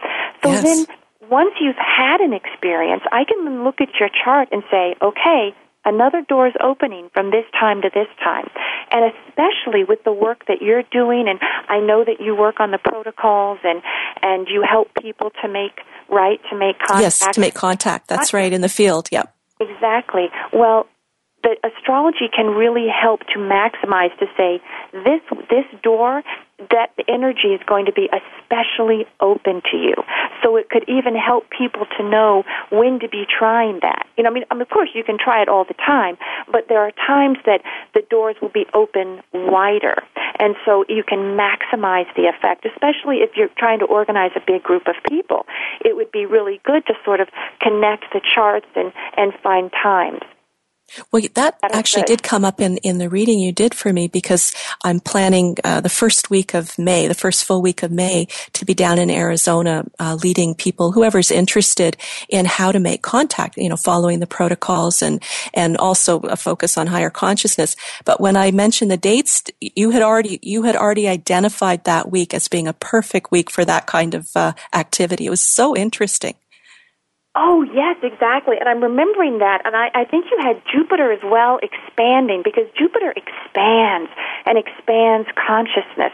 [0.43, 0.63] so yes.
[0.63, 0.85] then
[1.29, 5.53] once you've had an experience i can look at your chart and say okay
[5.87, 8.47] another door is opening from this time to this time.
[8.91, 11.39] And especially with the work that you're doing, and
[11.69, 13.81] I know that you work on the protocols and,
[14.21, 17.01] and you help people to make, right, to make contact.
[17.01, 18.07] Yes, to make contact.
[18.07, 19.33] That's right, in the field, yep.
[19.59, 20.27] Exactly.
[20.53, 20.87] Well,
[21.47, 26.21] the astrology can really help to maximize to say this this door
[26.71, 29.93] that energy is going to be especially open to you.
[30.43, 34.07] So it could even help people to know when to be trying that.
[34.17, 36.17] You know, I mean, of course you can try it all the time,
[36.51, 37.61] but there are times that
[37.93, 40.03] the doors will be open wider.
[40.39, 44.63] And so you can maximize the effect, especially if you're trying to organize a big
[44.63, 45.45] group of people.
[45.85, 47.29] It would be really good to sort of
[47.61, 50.21] connect the charts and, and find times.
[51.11, 54.53] Well, that actually did come up in, in the reading you did for me because
[54.83, 58.65] I'm planning uh, the first week of May, the first full week of May, to
[58.65, 61.97] be down in Arizona, uh, leading people, whoever's interested
[62.29, 65.21] in how to make contact, you know, following the protocols and
[65.53, 67.75] and also a focus on higher consciousness.
[68.05, 72.33] But when I mentioned the dates, you had already you had already identified that week
[72.33, 75.25] as being a perfect week for that kind of uh, activity.
[75.25, 76.35] It was so interesting.
[77.39, 78.57] Oh, yes, exactly.
[78.59, 79.61] And I'm remembering that.
[79.63, 84.09] And I, I think you had Jupiter as well expanding because Jupiter expands
[84.47, 86.11] and expands consciousness.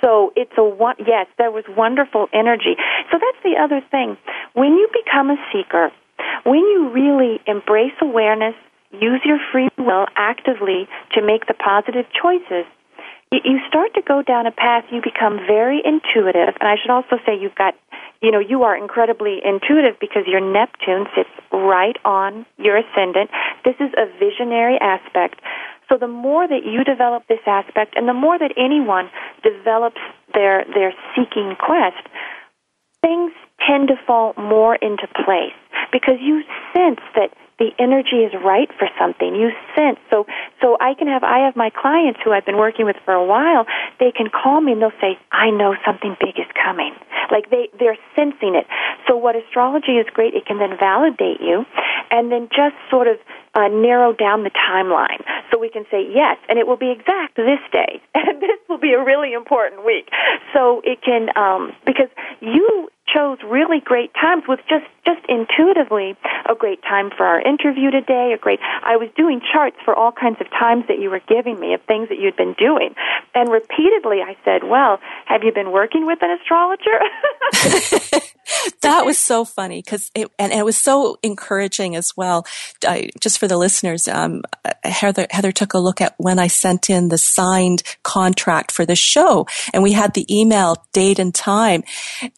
[0.00, 2.74] So it's a one, yes, there was wonderful energy.
[3.12, 4.16] So that's the other thing.
[4.54, 5.92] When you become a seeker,
[6.42, 8.56] when you really embrace awareness,
[8.90, 12.66] use your free will actively to make the positive choices,
[13.44, 14.84] you start to go down a path.
[14.90, 17.74] You become very intuitive, and I should also say you've got
[18.24, 23.28] you know, you are incredibly intuitive because your Neptune sits right on your ascendant.
[23.66, 25.40] This is a visionary aspect.
[25.90, 29.10] So the more that you develop this aspect and the more that anyone
[29.42, 30.00] develops
[30.32, 32.00] their their seeking quest,
[33.02, 33.32] things
[33.68, 35.52] tend to fall more into place
[35.92, 36.42] because you
[36.72, 39.34] sense that the energy is right for something.
[39.34, 40.26] You sense so
[40.60, 43.24] so I can have I have my clients who I've been working with for a
[43.24, 43.66] while.
[44.00, 46.94] They can call me and they'll say, "I know something big is coming."
[47.30, 48.66] Like they they're sensing it.
[49.06, 50.34] So what astrology is great.
[50.34, 51.64] It can then validate you,
[52.10, 53.18] and then just sort of
[53.54, 57.36] uh, narrow down the timeline so we can say yes, and it will be exact
[57.36, 60.08] this day, and this will be a really important week.
[60.52, 62.08] So it can um, because
[62.40, 66.16] you chose really great times with just just intuitively
[66.48, 70.12] a great time for our interview today a great i was doing charts for all
[70.12, 72.94] kinds of times that you were giving me of things that you'd been doing.
[73.34, 76.98] And repeatedly i said well have you been working with an astrologer
[78.82, 82.46] that was so funny because it and it was so encouraging as well
[82.86, 84.42] I, just for the listeners um,
[84.82, 88.96] heather heather took a look at when i sent in the signed contract for the
[88.96, 91.82] show and we had the email date and time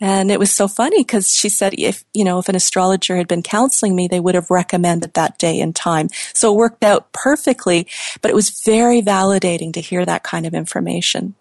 [0.00, 3.28] and it was so funny because she said if, you know, if an astrologer had
[3.28, 6.08] been counseling me, they would have recommended that day and time.
[6.34, 7.86] So it worked out perfectly,
[8.22, 11.34] but it was very validating to hear that kind of information.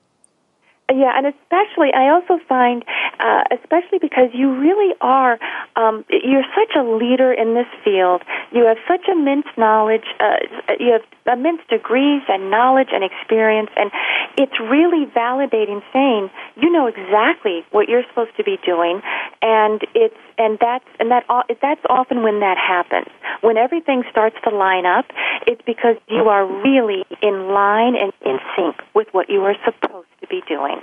[0.93, 2.85] Yeah, and especially, I also find,
[3.19, 5.39] uh, especially because you really are,
[5.75, 8.21] um, you're such a leader in this field.
[8.51, 10.05] You have such immense knowledge.
[10.19, 10.37] Uh,
[10.79, 13.89] you have immense degrees and knowledge and experience, and
[14.37, 19.01] it's really validating, saying you know exactly what you're supposed to be doing,
[19.41, 21.25] and it's and that's and that
[21.63, 23.07] that's often when that happens.
[23.41, 25.05] When everything starts to line up,
[25.47, 30.07] it's because you are really in line and in sync with what you are supposed
[30.25, 30.81] to be doing.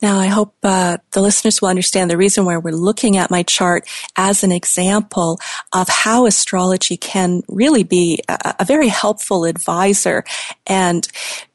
[0.00, 3.42] Now, I hope uh, the listeners will understand the reason why we're looking at my
[3.42, 5.40] chart as an example
[5.72, 10.22] of how astrology can really be a, a very helpful advisor.
[10.68, 11.08] And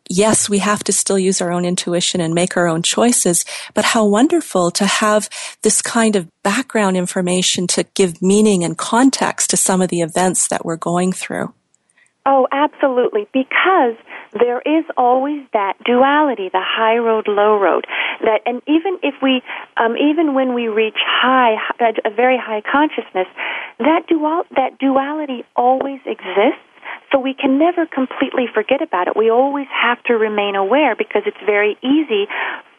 [0.10, 3.86] yes, we have to still use our own intuition and make our own choices, but
[3.86, 5.30] how wonderful to have
[5.62, 10.50] this kind of background information to give meaning and context to some of the events
[10.50, 11.54] that we're going through.
[12.26, 13.28] Oh, absolutely.
[13.34, 13.96] Because
[14.32, 17.86] there is always that duality, the high road, low road.
[18.22, 19.42] That, and even if we,
[19.76, 21.56] um, even when we reach high,
[22.06, 23.28] a very high consciousness,
[23.80, 26.64] that dual, that duality always exists.
[27.12, 29.16] So we can never completely forget about it.
[29.16, 32.28] We always have to remain aware because it's very easy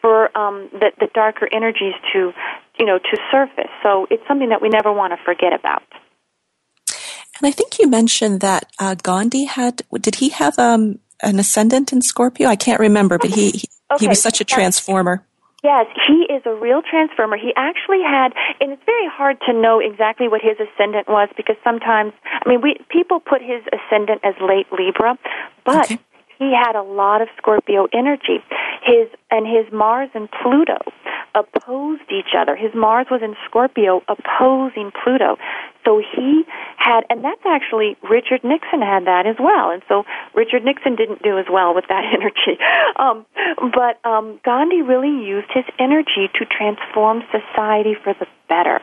[0.01, 2.33] for um, the, the darker energies to,
[2.79, 3.71] you know, to surface.
[3.83, 5.83] So it's something that we never want to forget about.
[7.37, 9.81] And I think you mentioned that uh, Gandhi had.
[9.99, 12.47] Did he have um, an ascendant in Scorpio?
[12.47, 14.05] I can't remember, but he he, okay.
[14.05, 15.23] he was such a transformer.
[15.63, 17.37] Yes, he is a real transformer.
[17.37, 21.55] He actually had, and it's very hard to know exactly what his ascendant was because
[21.63, 25.17] sometimes, I mean, we people put his ascendant as late Libra,
[25.65, 25.97] but okay.
[26.37, 28.45] he had a lot of Scorpio energy.
[28.83, 30.77] His and his Mars and Pluto
[31.35, 32.55] opposed each other.
[32.55, 35.37] His Mars was in Scorpio opposing Pluto.
[35.83, 36.43] So he
[36.77, 39.69] had, and that's actually Richard Nixon had that as well.
[39.69, 42.57] And so Richard Nixon didn't do as well with that energy.
[42.95, 43.25] Um,
[43.75, 48.79] but um, Gandhi really used his energy to transform society for the better.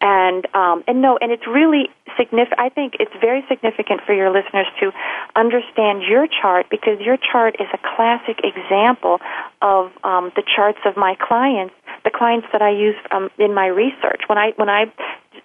[0.00, 2.58] And um, and no, and it's really significant.
[2.58, 4.92] I think it's very significant for your listeners to
[5.36, 9.20] understand your chart because your chart is a classic example
[9.60, 11.74] of um, the charts of my clients,
[12.04, 14.22] the clients that I use um, in my research.
[14.26, 14.92] When I when I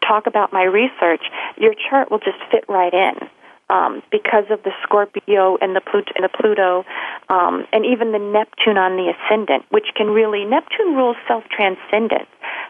[0.07, 1.23] talk about my research,
[1.57, 3.29] your chart will just fit right in.
[3.67, 6.85] Um, because of the Scorpio and the Pluto, and, the Pluto
[7.29, 12.29] um, and even the Neptune on the ascendant, which can really Neptune rules self transcendence.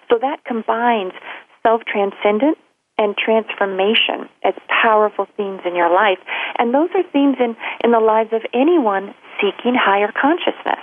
[0.10, 1.12] So that combines
[1.64, 2.58] self transcendence
[2.98, 6.20] and transformation as powerful themes in your life,
[6.58, 10.80] and those are themes in in the lives of anyone seeking higher consciousness.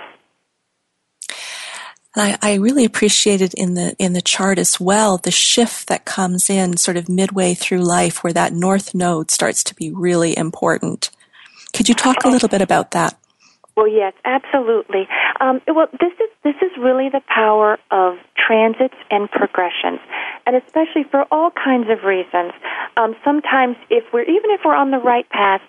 [2.15, 6.05] And I, I really appreciated in the in the chart as well the shift that
[6.05, 10.37] comes in sort of midway through life where that north node starts to be really
[10.37, 11.09] important.
[11.73, 13.17] Could you talk a little bit about that?
[13.75, 15.07] Well, yes, absolutely.
[15.41, 19.99] Um, well, this is this is really the power of transits and progressions,
[20.45, 22.53] and especially for all kinds of reasons.
[22.97, 25.61] Um, sometimes, if we're even if we're on the right path,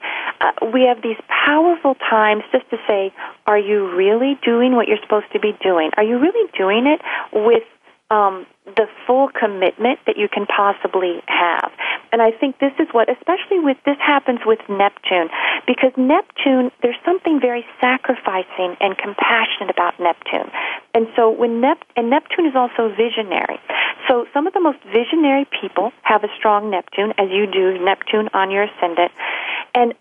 [0.43, 3.11] uh, we have these powerful times just to say,
[3.47, 5.91] "Are you really doing what you're supposed to be doing?
[5.97, 7.01] Are you really doing it
[7.33, 7.65] with
[8.15, 11.71] um, the full commitment that you can possibly have.
[12.13, 15.29] And I think this is what, especially with this happens with Neptune,
[15.67, 20.49] because Neptune, there's something very sacrificing and compassionate about Neptune.
[20.95, 23.59] And so when Nep- and Neptune is also visionary.
[24.09, 28.29] So some of the most visionary people have a strong Neptune, as you do, Neptune
[28.33, 29.11] on your ascendant.
[29.75, 29.95] And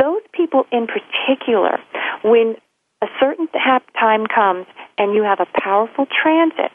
[0.00, 1.78] those people in particular,
[2.24, 2.56] when
[3.02, 4.66] a certain time comes
[4.98, 6.72] and you have a powerful transit,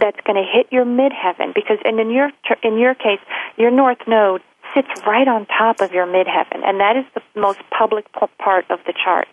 [0.00, 2.30] that's going to hit your midheaven because and in your
[2.62, 3.20] in your case
[3.56, 4.42] your north node
[4.74, 8.06] sits right on top of your midheaven and that is the most public
[8.38, 9.28] part of the chart.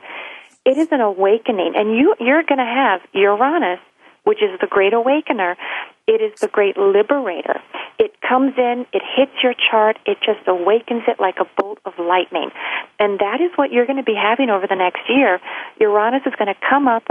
[0.66, 3.80] It is an awakening and you you're going to have uranus
[4.24, 5.56] which is the great awakener.
[6.06, 7.62] It is the great liberator.
[7.98, 11.94] It comes in it hits your chart it just awakens it like a bolt of
[11.98, 12.50] lightning.
[13.00, 15.40] And that is what you're going to be having over the next year.
[15.80, 17.04] Uranus is going to come up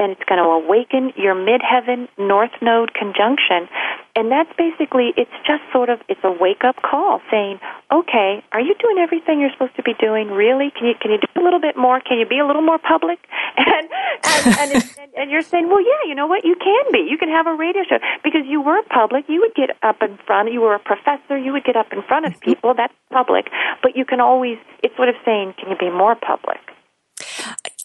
[0.00, 3.70] and it's going to awaken your midheaven north node conjunction.
[4.16, 7.58] And that's basically it's just sort of it's a wake up call saying
[7.90, 10.30] okay are you doing everything you're supposed to be doing?
[10.30, 10.70] Really?
[10.70, 12.00] Can you can you do a little bit more?
[12.00, 13.18] Can you be a little more public?
[13.56, 13.88] And
[14.24, 16.44] and and, and, and you're saying well yeah you know what?
[16.44, 17.06] You can be.
[17.08, 17.98] You can have a radio show.
[18.22, 19.24] Because you were public.
[19.28, 20.52] You would get up in front.
[20.52, 21.38] You were a professor.
[21.38, 22.50] You would get up in front of mm-hmm.
[22.50, 22.74] people.
[22.74, 23.46] That's public.
[23.82, 26.60] But you can always it's sort of saying can you be more public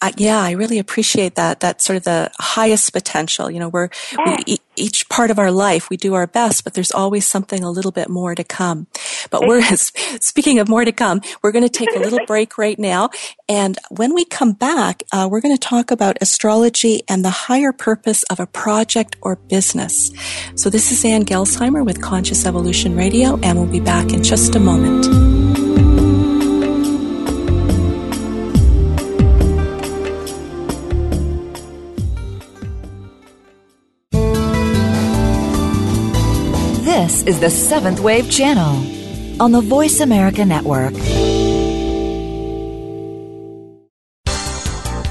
[0.02, 1.60] I, yeah, I really appreciate that.
[1.60, 3.50] That's sort of the highest potential.
[3.50, 3.90] You know, we're,
[4.24, 7.70] we, each part of our life, we do our best, but there's always something a
[7.70, 8.86] little bit more to come.
[9.30, 12.78] But we're, speaking of more to come, we're going to take a little break right
[12.78, 13.10] now.
[13.48, 17.72] And when we come back, uh, we're going to talk about astrology and the higher
[17.72, 20.12] purpose of a project or business.
[20.54, 24.54] So this is Ann Gelsheimer with Conscious Evolution Radio, and we'll be back in just
[24.54, 25.69] a moment.
[37.00, 40.92] This is the Seventh Wave Channel on the Voice America Network.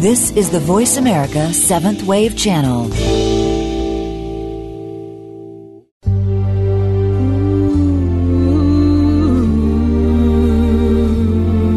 [0.00, 2.84] This is the Voice America Seventh Wave Channel.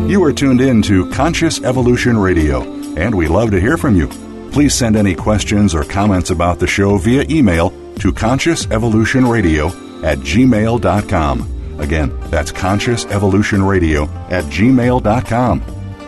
[0.08, 2.62] You are tuned in to Conscious Evolution Radio,
[2.96, 4.08] and we love to hear from you.
[4.52, 11.80] Please send any questions or comments about the show via email to consciousevolutionradio at gmail.com.
[11.80, 15.64] Again, that's consciousevolutionradio at gmail.com.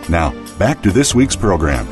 [0.10, 1.86] Now, back to this week's program.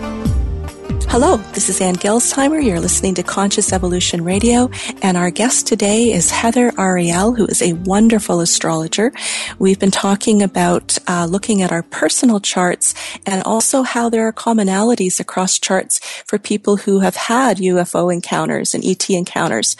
[1.11, 2.63] Hello, this is Ann Gelsheimer.
[2.63, 4.69] You're listening to Conscious Evolution Radio,
[5.01, 9.11] and our guest today is Heather Arielle, who is a wonderful astrologer.
[9.59, 12.93] We've been talking about uh, looking at our personal charts
[13.25, 18.73] and also how there are commonalities across charts for people who have had UFO encounters
[18.73, 19.75] and ET encounters.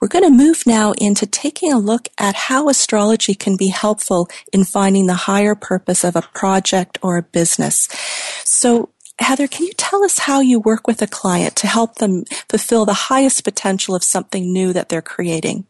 [0.00, 4.28] We're going to move now into taking a look at how astrology can be helpful
[4.52, 7.88] in finding the higher purpose of a project or a business.
[8.44, 12.24] So Heather, can you tell us how you work with a client to help them
[12.48, 15.66] fulfill the highest potential of something new that they're creating?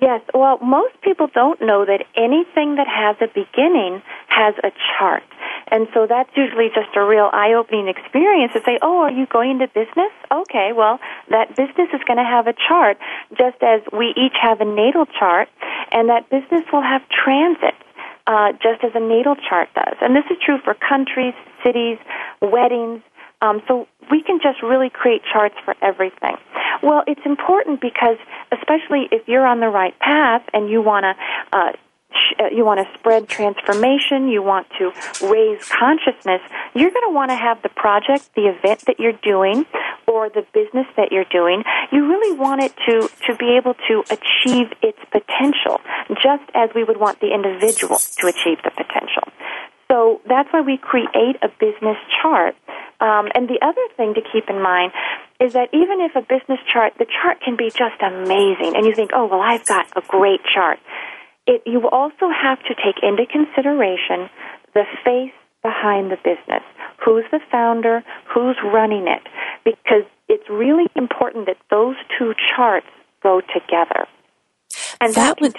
[0.00, 5.22] Yes, well, most people don't know that anything that has a beginning has a chart.
[5.70, 9.52] And so that's usually just a real eye-opening experience to say, oh, are you going
[9.52, 10.12] into business?
[10.32, 10.98] Okay, well,
[11.30, 12.98] that business is going to have a chart,
[13.38, 15.48] just as we each have a natal chart,
[15.92, 17.74] and that business will have transit.
[18.26, 19.96] Uh, just as a natal chart does.
[20.00, 21.98] And this is true for countries, cities,
[22.40, 23.02] weddings,
[23.42, 26.36] um, so we can just really create charts for everything.
[26.82, 28.16] Well, it's important because,
[28.52, 31.14] especially if you're on the right path and you want to.
[31.52, 31.72] Uh,
[32.52, 34.92] you want to spread transformation, you want to
[35.26, 36.40] raise consciousness,
[36.74, 39.66] you're going to want to have the project, the event that you're doing,
[40.06, 44.04] or the business that you're doing, you really want it to, to be able to
[44.10, 45.80] achieve its potential,
[46.22, 49.24] just as we would want the individual to achieve the potential.
[49.90, 52.56] So that's why we create a business chart.
[53.00, 54.92] Um, and the other thing to keep in mind
[55.40, 58.94] is that even if a business chart, the chart can be just amazing, and you
[58.94, 60.78] think, oh, well, I've got a great chart.
[61.46, 64.30] It, you also have to take into consideration
[64.74, 65.32] the face
[65.62, 66.62] behind the business.
[67.04, 68.02] Who's the founder?
[68.32, 69.22] Who's running it?
[69.64, 72.86] Because it's really important that those two charts
[73.22, 74.06] go together.
[75.00, 75.56] And that, that would,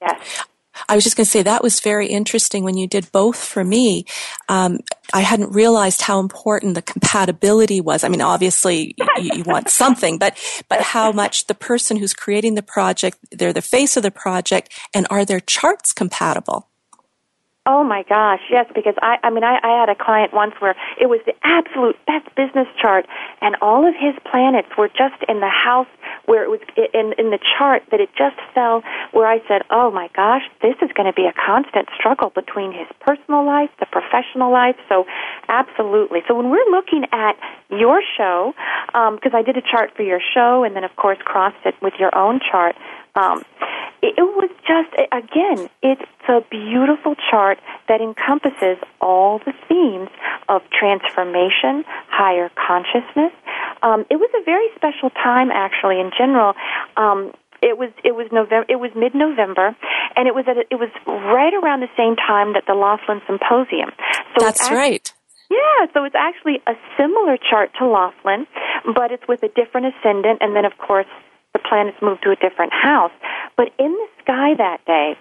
[0.00, 0.43] yes.
[0.88, 3.64] I was just going to say that was very interesting when you did both for
[3.64, 4.04] me.
[4.48, 4.80] Um,
[5.12, 8.04] I hadn't realized how important the compatibility was.
[8.04, 9.06] I mean, obviously you,
[9.36, 13.62] you, want something, but but how much the person who's creating the project, they're the
[13.62, 16.68] face of the project, and are their charts compatible?
[17.66, 20.76] Oh my gosh, yes, because I I mean I, I had a client once where
[21.00, 23.06] it was the absolute best business chart
[23.40, 25.88] and all of his planets were just in the house
[26.26, 29.90] where it was in in the chart that it just fell where I said, "Oh
[29.90, 33.86] my gosh, this is going to be a constant struggle between his personal life, the
[33.86, 35.06] professional life." So,
[35.48, 36.20] absolutely.
[36.28, 37.32] So when we're looking at
[37.70, 38.52] your show,
[38.92, 41.80] because um, I did a chart for your show and then of course crossed it
[41.80, 42.76] with your own chart,
[43.14, 43.42] um,
[44.02, 47.58] it, was just, again, it's a beautiful chart
[47.88, 50.10] that encompasses all the themes
[50.48, 53.32] of transformation, higher consciousness.
[53.82, 56.54] Um, it was a very special time, actually, in general.
[56.96, 59.74] Um, it was it was November it was mid November
[60.16, 63.22] and it was at a, it was right around the same time that the Laughlin
[63.24, 63.88] Symposium.
[64.36, 65.12] So That's actually, right.
[65.48, 68.46] Yeah, so it's actually a similar chart to Laughlin,
[68.92, 71.08] but it's with a different ascendant and then of course
[71.68, 73.12] planets moved to a different house.
[73.56, 75.16] But in the sky that day,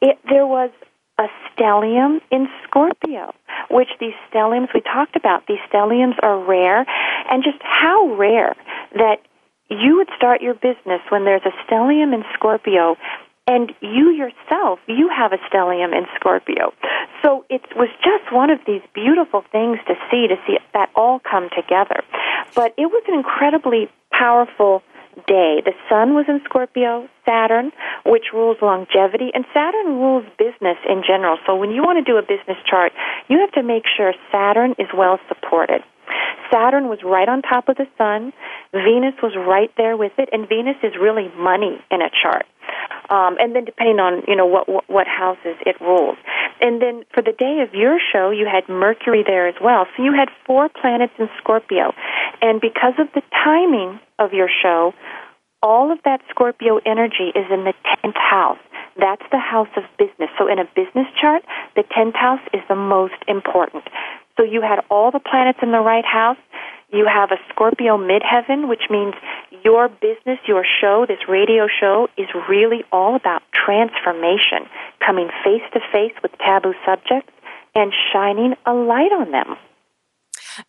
[0.00, 0.70] it, there was
[1.18, 3.32] a stellium in Scorpio,
[3.70, 6.84] which these stelliums we talked about, these stelliums are rare,
[7.30, 8.54] and just how rare
[8.94, 9.20] that
[9.68, 12.96] you would start your business when there's a stellium in Scorpio
[13.48, 16.72] and you yourself, you have a stellium in Scorpio.
[17.22, 21.20] So it was just one of these beautiful things to see, to see that all
[21.20, 22.02] come together.
[22.54, 24.82] But it was an incredibly powerful
[25.26, 25.64] day.
[25.64, 27.72] The sun was in Scorpio, Saturn,
[28.04, 31.38] which rules longevity, and Saturn rules business in general.
[31.46, 32.92] So when you want to do a business chart,
[33.28, 35.82] you have to make sure Saturn is well supported.
[36.52, 38.32] Saturn was right on top of the sun.
[38.72, 42.46] Venus was right there with it, and Venus is really money in a chart.
[43.10, 46.18] Um, and then depending on you know what, what what houses it rules.
[46.60, 49.86] And then for the day of your show, you had Mercury there as well.
[49.96, 51.92] So you had four planets in Scorpio,
[52.40, 54.94] and because of the timing of your show,
[55.62, 58.58] all of that Scorpio energy is in the tenth house.
[58.98, 60.30] That's the house of business.
[60.38, 61.42] So in a business chart,
[61.74, 63.84] the tenth house is the most important.
[64.36, 66.38] So you had all the planets in the right house.
[66.92, 69.14] You have a Scorpio midheaven, which means
[69.64, 74.68] your business, your show, this radio show is really all about transformation,
[75.04, 77.32] coming face to face with taboo subjects
[77.74, 79.56] and shining a light on them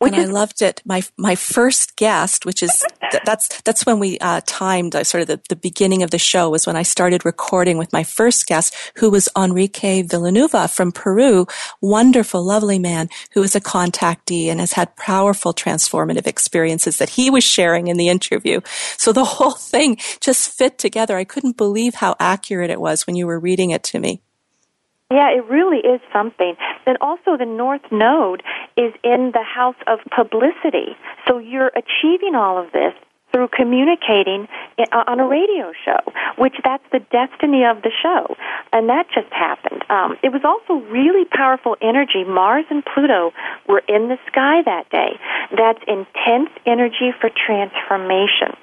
[0.01, 0.81] and I loved it.
[0.85, 2.83] My my first guest, which is
[3.25, 6.49] that's that's when we uh, timed uh, sort of the, the beginning of the show
[6.49, 11.47] was when I started recording with my first guest, who was Enrique Villanueva from Peru,
[11.81, 17.29] wonderful, lovely man who is a contactee and has had powerful transformative experiences that he
[17.29, 18.61] was sharing in the interview.
[18.97, 21.17] So the whole thing just fit together.
[21.17, 24.21] I couldn't believe how accurate it was when you were reading it to me.
[25.10, 26.55] Yeah, it really is something.
[26.86, 28.43] Then also the North Node
[28.76, 30.97] is in the house of publicity.
[31.28, 32.93] So you're achieving all of this
[33.32, 34.47] through communicating
[34.80, 35.99] uh, on a radio show,
[36.38, 38.36] which that's the destiny of the show.
[38.74, 39.84] And that just happened.
[39.89, 42.24] Um, it was also really powerful energy.
[42.26, 43.32] Mars and Pluto
[43.68, 45.20] were in the sky that day.
[45.55, 48.55] That's intense energy for transformation.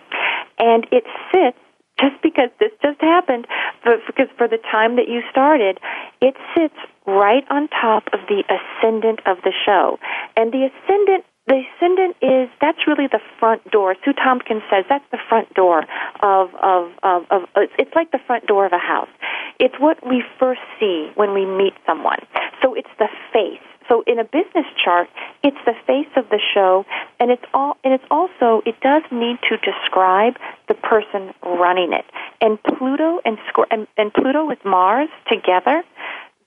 [0.59, 1.59] And it sits
[2.05, 3.47] just because this just happened,
[3.85, 5.81] but because for the time that you started,
[6.21, 6.77] it sits
[7.07, 9.99] right on top of the ascendant of the show.
[10.37, 13.97] And the ascendant the ascendant is that's really the front door.
[14.03, 15.85] Sue Tompkins says that's the front door
[16.23, 17.43] of of of, of
[17.79, 19.13] it's like the front door of a house.
[19.61, 22.21] It's what we first see when we meet someone.
[22.63, 25.09] So it's the face So in a business chart,
[25.43, 26.87] it's the face of the show,
[27.21, 30.37] and it's all, and it's also it does need to describe
[30.69, 32.05] the person running it.
[32.41, 33.39] And Pluto and
[33.71, 35.83] and, and Pluto with Mars together,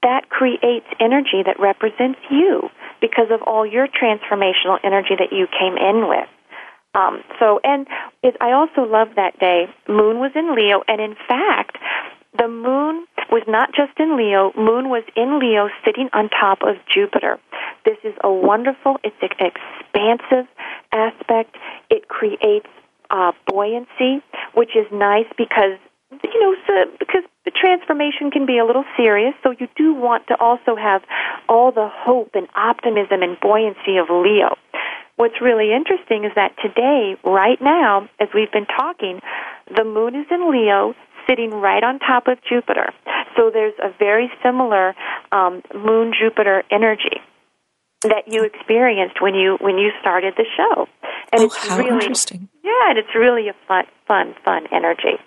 [0.03, 2.69] that creates energy that represents you
[3.01, 6.27] because of all your transformational energy that you came in with.
[6.95, 7.85] Um, so, and
[8.23, 9.67] it, I also love that day.
[9.87, 11.77] Moon was in Leo, and in fact,
[12.37, 14.51] the moon was not just in Leo.
[14.55, 17.39] Moon was in Leo, sitting on top of Jupiter.
[17.85, 18.97] This is a wonderful.
[19.03, 20.47] It's an expansive
[20.91, 21.55] aspect.
[21.89, 22.67] It creates
[23.09, 24.23] uh, buoyancy,
[24.53, 25.79] which is nice because
[26.11, 29.33] you know so, because the transformation can be a little serious.
[29.43, 31.01] So you do want to also have
[31.49, 34.55] all the hope and optimism and buoyancy of Leo.
[35.17, 39.19] What's really interesting is that today, right now, as we've been talking,
[39.75, 40.93] the moon is in Leo,
[41.27, 42.93] sitting right on top of Jupiter.
[43.35, 44.95] So there's a very similar
[45.31, 47.21] um, moon Jupiter energy
[48.01, 50.87] that you experienced when you when you started the show.
[51.31, 52.49] And oh, it's how really interesting.
[52.63, 55.17] Yeah, and it's really a fun fun fun energy.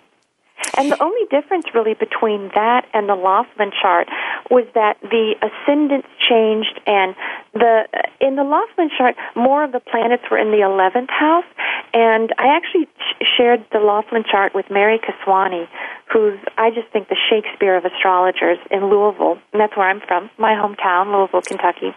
[0.77, 4.07] And the only difference really between that and the Laughlin chart
[4.49, 7.15] was that the ascendants changed and
[7.53, 7.87] the
[8.19, 11.45] in the Laughlin chart more of the planets were in the 11th house.
[11.93, 15.67] And I actually sh- shared the Laughlin chart with Mary Kaswani
[16.11, 19.39] who's I just think the Shakespeare of astrologers in Louisville.
[19.53, 21.95] And that's where I'm from my hometown Louisville Kentucky.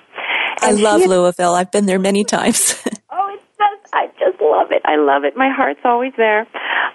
[0.63, 1.55] And I love had, Louisville.
[1.55, 2.81] I've been there many times
[3.95, 6.47] I just love it I love it my heart's always there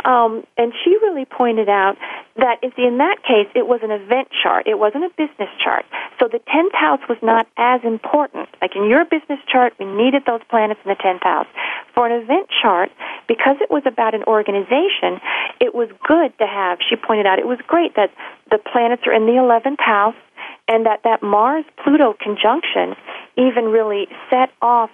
[0.05, 1.97] um, and she really pointed out
[2.37, 4.67] that in that case, it was an event chart.
[4.67, 5.85] It wasn't a business chart.
[6.19, 8.47] So the 10th house was not as important.
[8.61, 11.47] Like in your business chart, we needed those planets in the 10th house.
[11.93, 12.91] For an event chart,
[13.27, 15.19] because it was about an organization,
[15.59, 18.11] it was good to have, she pointed out, it was great that
[18.49, 20.15] the planets are in the 11th house
[20.67, 22.95] and that that Mars Pluto conjunction
[23.35, 24.89] even really set off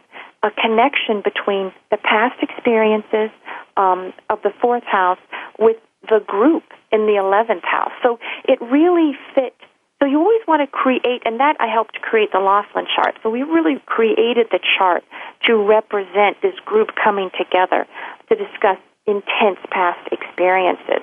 [0.46, 3.32] a connection between the past experiences
[3.78, 5.18] um, of the fourth house
[5.58, 5.78] with
[6.08, 7.92] the group in the 11th house.
[8.04, 9.56] So it really fit.
[10.00, 13.16] So you always want to create, and that I helped create the Laughlin chart.
[13.24, 15.04] So we really created the chart
[15.48, 17.88] to represent this group coming together
[18.30, 18.78] to discuss
[19.08, 21.02] intense past experiences.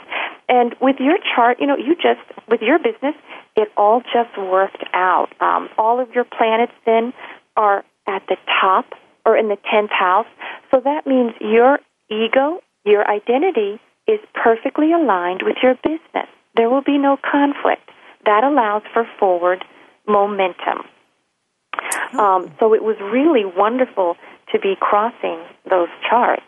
[0.48, 3.14] And with your chart, you know, you just, with your business,
[3.56, 5.28] it all just worked out.
[5.40, 7.12] Um, all of your planets then
[7.56, 8.86] are at the top
[9.24, 10.26] or in the 10th house.
[10.70, 11.78] So that means your
[12.10, 16.28] ego, your identity is perfectly aligned with your business.
[16.56, 17.90] There will be no conflict.
[18.26, 19.64] That allows for forward
[20.06, 20.86] momentum.
[22.18, 24.16] Um, so it was really wonderful
[24.52, 26.42] to be crossing those charts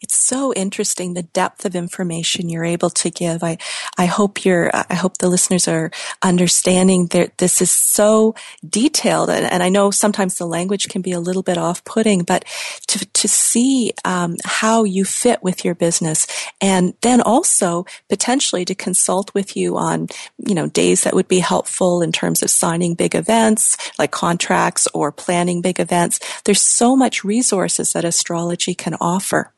[0.00, 3.42] it's so interesting the depth of information you're able to give.
[3.42, 3.58] I,
[4.00, 5.90] I hope you're, I hope the listeners are
[6.22, 8.34] understanding that this is so
[8.66, 9.28] detailed.
[9.28, 12.46] And, and I know sometimes the language can be a little bit off putting, but
[12.86, 16.26] to, to see, um, how you fit with your business
[16.62, 21.40] and then also potentially to consult with you on, you know, days that would be
[21.40, 26.20] helpful in terms of signing big events like contracts or planning big events.
[26.46, 29.52] There's so much resources that astrology can offer.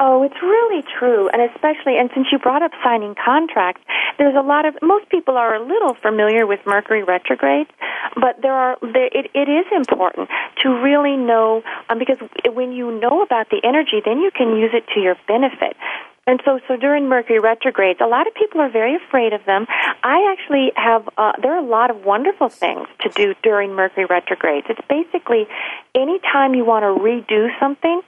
[0.00, 3.80] Oh, it's really true, and especially, and since you brought up signing contracts,
[4.18, 7.68] there's a lot of most people are a little familiar with Mercury retrograde,
[8.16, 10.28] but there are there, it, it is important
[10.62, 12.18] to really know um, because
[12.52, 15.76] when you know about the energy, then you can use it to your benefit.
[16.26, 19.66] And so, so during Mercury retrogrades, a lot of people are very afraid of them.
[20.02, 24.06] I actually have, uh, there are a lot of wonderful things to do during Mercury
[24.06, 24.66] retrogrades.
[24.70, 25.46] It's basically
[25.94, 28.00] any time you want to redo something,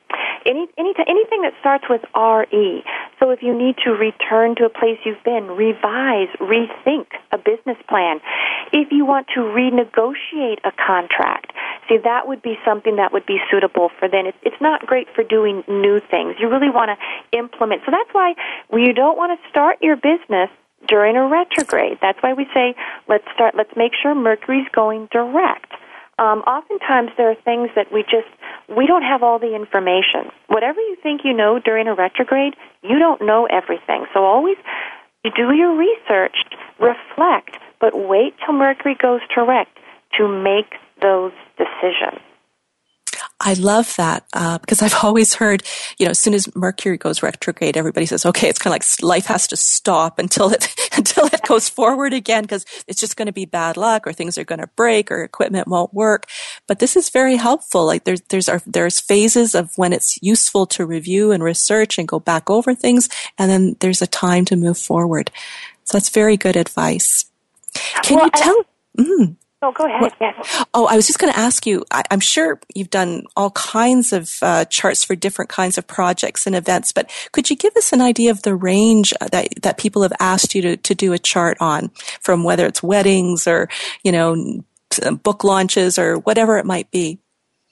[0.47, 2.85] any, any, anything that starts with RE.
[3.19, 7.77] So if you need to return to a place you've been, revise, rethink a business
[7.89, 8.21] plan.
[8.73, 11.53] If you want to renegotiate a contract,
[11.89, 14.27] see that would be something that would be suitable for then.
[14.27, 16.37] It's, it's not great for doing new things.
[16.39, 17.83] You really want to implement.
[17.85, 18.35] So that's why
[18.73, 20.51] you don't want to start your business
[20.89, 21.99] during a retrograde.
[22.01, 22.75] That's why we say
[23.09, 23.55] let's start.
[23.57, 25.73] Let's make sure Mercury's going direct.
[26.19, 28.29] Um, oftentimes there are things that we just
[28.75, 30.33] we don't have all the information.
[30.49, 34.07] Whatever you think you know during a retrograde, you don't know everything.
[34.15, 34.57] So always
[35.25, 36.37] do your research,
[36.79, 39.77] reflect, but wait till Mercury goes direct
[40.17, 42.21] to make those decisions.
[43.47, 45.63] I love that uh, because I've always heard,
[45.99, 49.03] you know, as soon as Mercury goes retrograde, everybody says, "Okay, it's kind of like
[49.03, 53.27] life has to stop until it until it goes forward again because it's just going
[53.27, 56.27] to be bad luck, or things are going to break, or equipment won't work."
[56.67, 57.87] But this is very helpful.
[57.87, 62.09] Like there's there's our, there's phases of when it's useful to review and research and
[62.09, 65.31] go back over things, and then there's a time to move forward.
[65.85, 67.27] So that's very good advice.
[68.03, 68.65] Can well, you tell?
[68.99, 70.13] Mm, Oh, go ahead.
[70.21, 70.65] Yes.
[70.75, 71.85] Oh, I was just going to ask you.
[71.91, 76.47] I, am sure you've done all kinds of uh, charts for different kinds of projects
[76.47, 80.03] and events, but could you give us an idea of the range that that people
[80.03, 81.91] have asked you to to do a chart on,
[82.21, 83.69] from whether it's weddings or
[84.05, 84.63] you know
[85.23, 87.19] book launches or whatever it might be?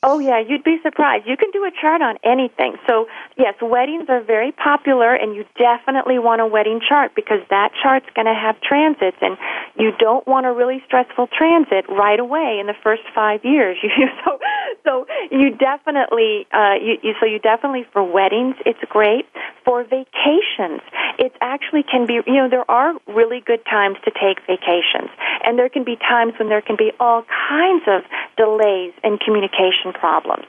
[0.07, 1.25] Oh yeah, you'd be surprised.
[1.27, 2.77] You can do a chart on anything.
[2.87, 3.07] So
[3.39, 8.05] yes, weddings are very popular and you definitely want a wedding chart because that chart's
[8.15, 9.39] going to have transits and
[9.81, 13.79] you don't want a really stressful transit right away in the first 5 years.
[14.25, 14.39] so
[14.85, 19.25] so you definitely uh you, you so you definitely for weddings it's great.
[19.65, 20.85] For vacations,
[21.19, 25.09] it actually can be you know there are really good times to take vacations
[25.49, 28.03] and there can be times when there can be all kinds of
[28.37, 30.47] delays in communication problems.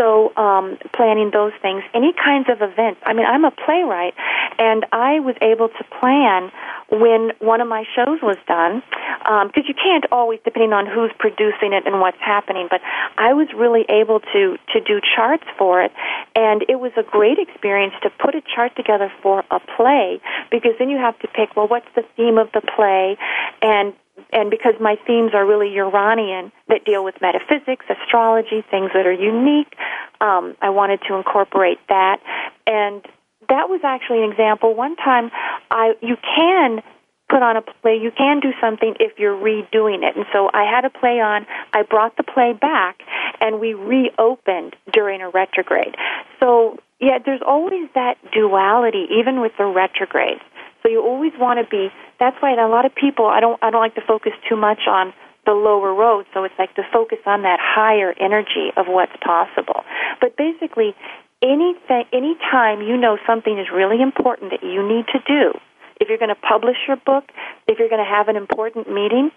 [0.00, 3.00] So, um, planning those things, any kinds of events.
[3.04, 4.14] I mean, I'm a playwright,
[4.58, 6.50] and I was able to plan
[6.88, 8.82] when one of my shows was done,
[9.20, 12.66] because um, you can't always, depending on who's producing it and what's happening.
[12.70, 12.80] But
[13.18, 15.92] I was really able to to do charts for it,
[16.34, 20.18] and it was a great experience to put a chart together for a play,
[20.50, 23.18] because then you have to pick, well, what's the theme of the play,
[23.60, 23.92] and
[24.32, 29.12] and because my themes are really Uranian that deal with metaphysics, astrology, things that are
[29.12, 29.74] unique,
[30.20, 32.20] um, I wanted to incorporate that.
[32.66, 33.04] And
[33.48, 34.74] that was actually an example.
[34.74, 35.30] One time,
[35.70, 36.82] I you can
[37.28, 37.96] put on a play.
[37.96, 40.16] You can do something if you're redoing it.
[40.16, 41.46] And so I had a play on.
[41.72, 43.00] I brought the play back,
[43.40, 45.94] and we reopened during a retrograde.
[46.40, 50.42] So yeah, there's always that duality, even with the retrogrades.
[50.82, 51.88] So you always want to be.
[52.20, 53.26] That's why a lot of people.
[53.26, 53.58] I don't.
[53.62, 55.12] I don't like to focus too much on
[55.46, 56.26] the lower road.
[56.34, 59.82] So it's like to focus on that higher energy of what's possible.
[60.20, 60.94] But basically,
[61.42, 65.58] anything, any time you know something is really important that you need to do,
[66.00, 67.24] if you're going to publish your book,
[67.66, 69.30] if you're going to have an important meeting,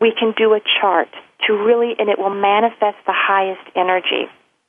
[0.00, 1.08] we can do a chart
[1.46, 4.26] to really, and it will manifest the highest energy,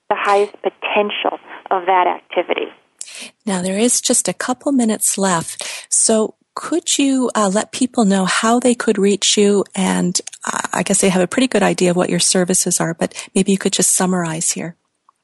[0.09, 1.39] the highest potential
[1.71, 2.67] of that activity.
[3.45, 5.87] Now, there is just a couple minutes left.
[5.89, 9.63] So, could you uh, let people know how they could reach you?
[9.75, 12.93] And uh, I guess they have a pretty good idea of what your services are,
[12.93, 14.75] but maybe you could just summarize here.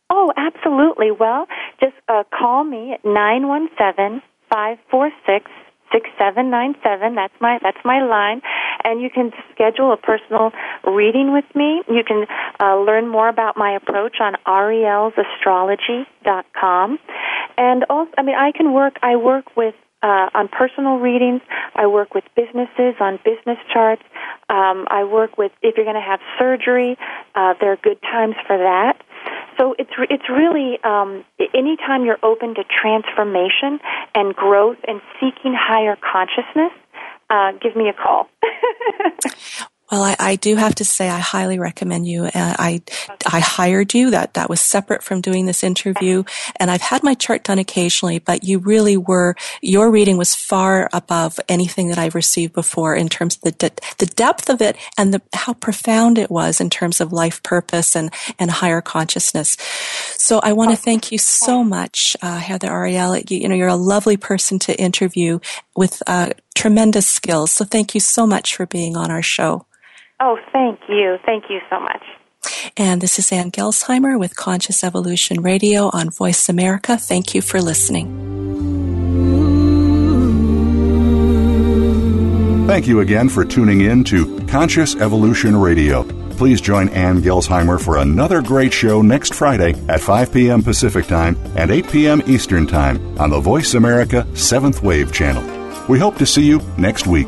[0.09, 1.11] Oh, absolutely.
[1.11, 1.45] Well,
[1.79, 4.21] just uh, call me at nine one seven
[4.51, 5.51] five four six
[5.91, 7.15] six seven nine seven.
[7.15, 8.41] That's my that's my line,
[8.83, 10.51] and you can schedule a personal
[10.85, 11.83] reading with me.
[11.87, 12.25] You can
[12.59, 16.99] uh, learn more about my approach on arielsastrology.com,
[17.57, 18.97] and also, I mean, I can work.
[19.03, 21.41] I work with uh, on personal readings.
[21.75, 24.03] I work with businesses on business charts.
[24.49, 26.97] Um, I work with if you're going to have surgery,
[27.35, 29.01] uh, there are good times for that.
[29.57, 33.79] So it's it's really um, anytime you're open to transformation
[34.15, 36.71] and growth and seeking higher consciousness,
[37.29, 38.29] uh, give me a call.
[39.91, 42.25] Well, I, I, do have to say I highly recommend you.
[42.25, 42.81] Uh, I
[43.25, 44.11] I hired you.
[44.11, 46.23] That that was separate from doing this interview,
[46.57, 48.19] and I've had my chart done occasionally.
[48.19, 53.09] But you really were your reading was far above anything that I've received before in
[53.09, 56.69] terms of the de- the depth of it and the how profound it was in
[56.69, 59.57] terms of life purpose and and higher consciousness.
[60.13, 63.29] So I want to thank you so much, uh, Heather Arielle.
[63.31, 65.39] You, you, know you're a lovely person to interview
[65.75, 67.51] with uh, tremendous skills.
[67.51, 69.65] So thank you so much for being on our show.
[70.19, 71.17] Oh, thank you.
[71.25, 72.03] Thank you so much.
[72.77, 76.97] And this is Ann Gelsheimer with Conscious Evolution Radio on Voice America.
[76.97, 78.27] Thank you for listening.
[82.67, 86.03] Thank you again for tuning in to Conscious Evolution Radio.
[86.31, 90.61] Please join Ann Gelsheimer for another great show next Friday at 5 p.m.
[90.61, 92.21] Pacific Time and 8 p.m.
[92.27, 95.43] Eastern Time on the Voice America 7th Wave channel.
[95.87, 97.27] We hope to see you next week.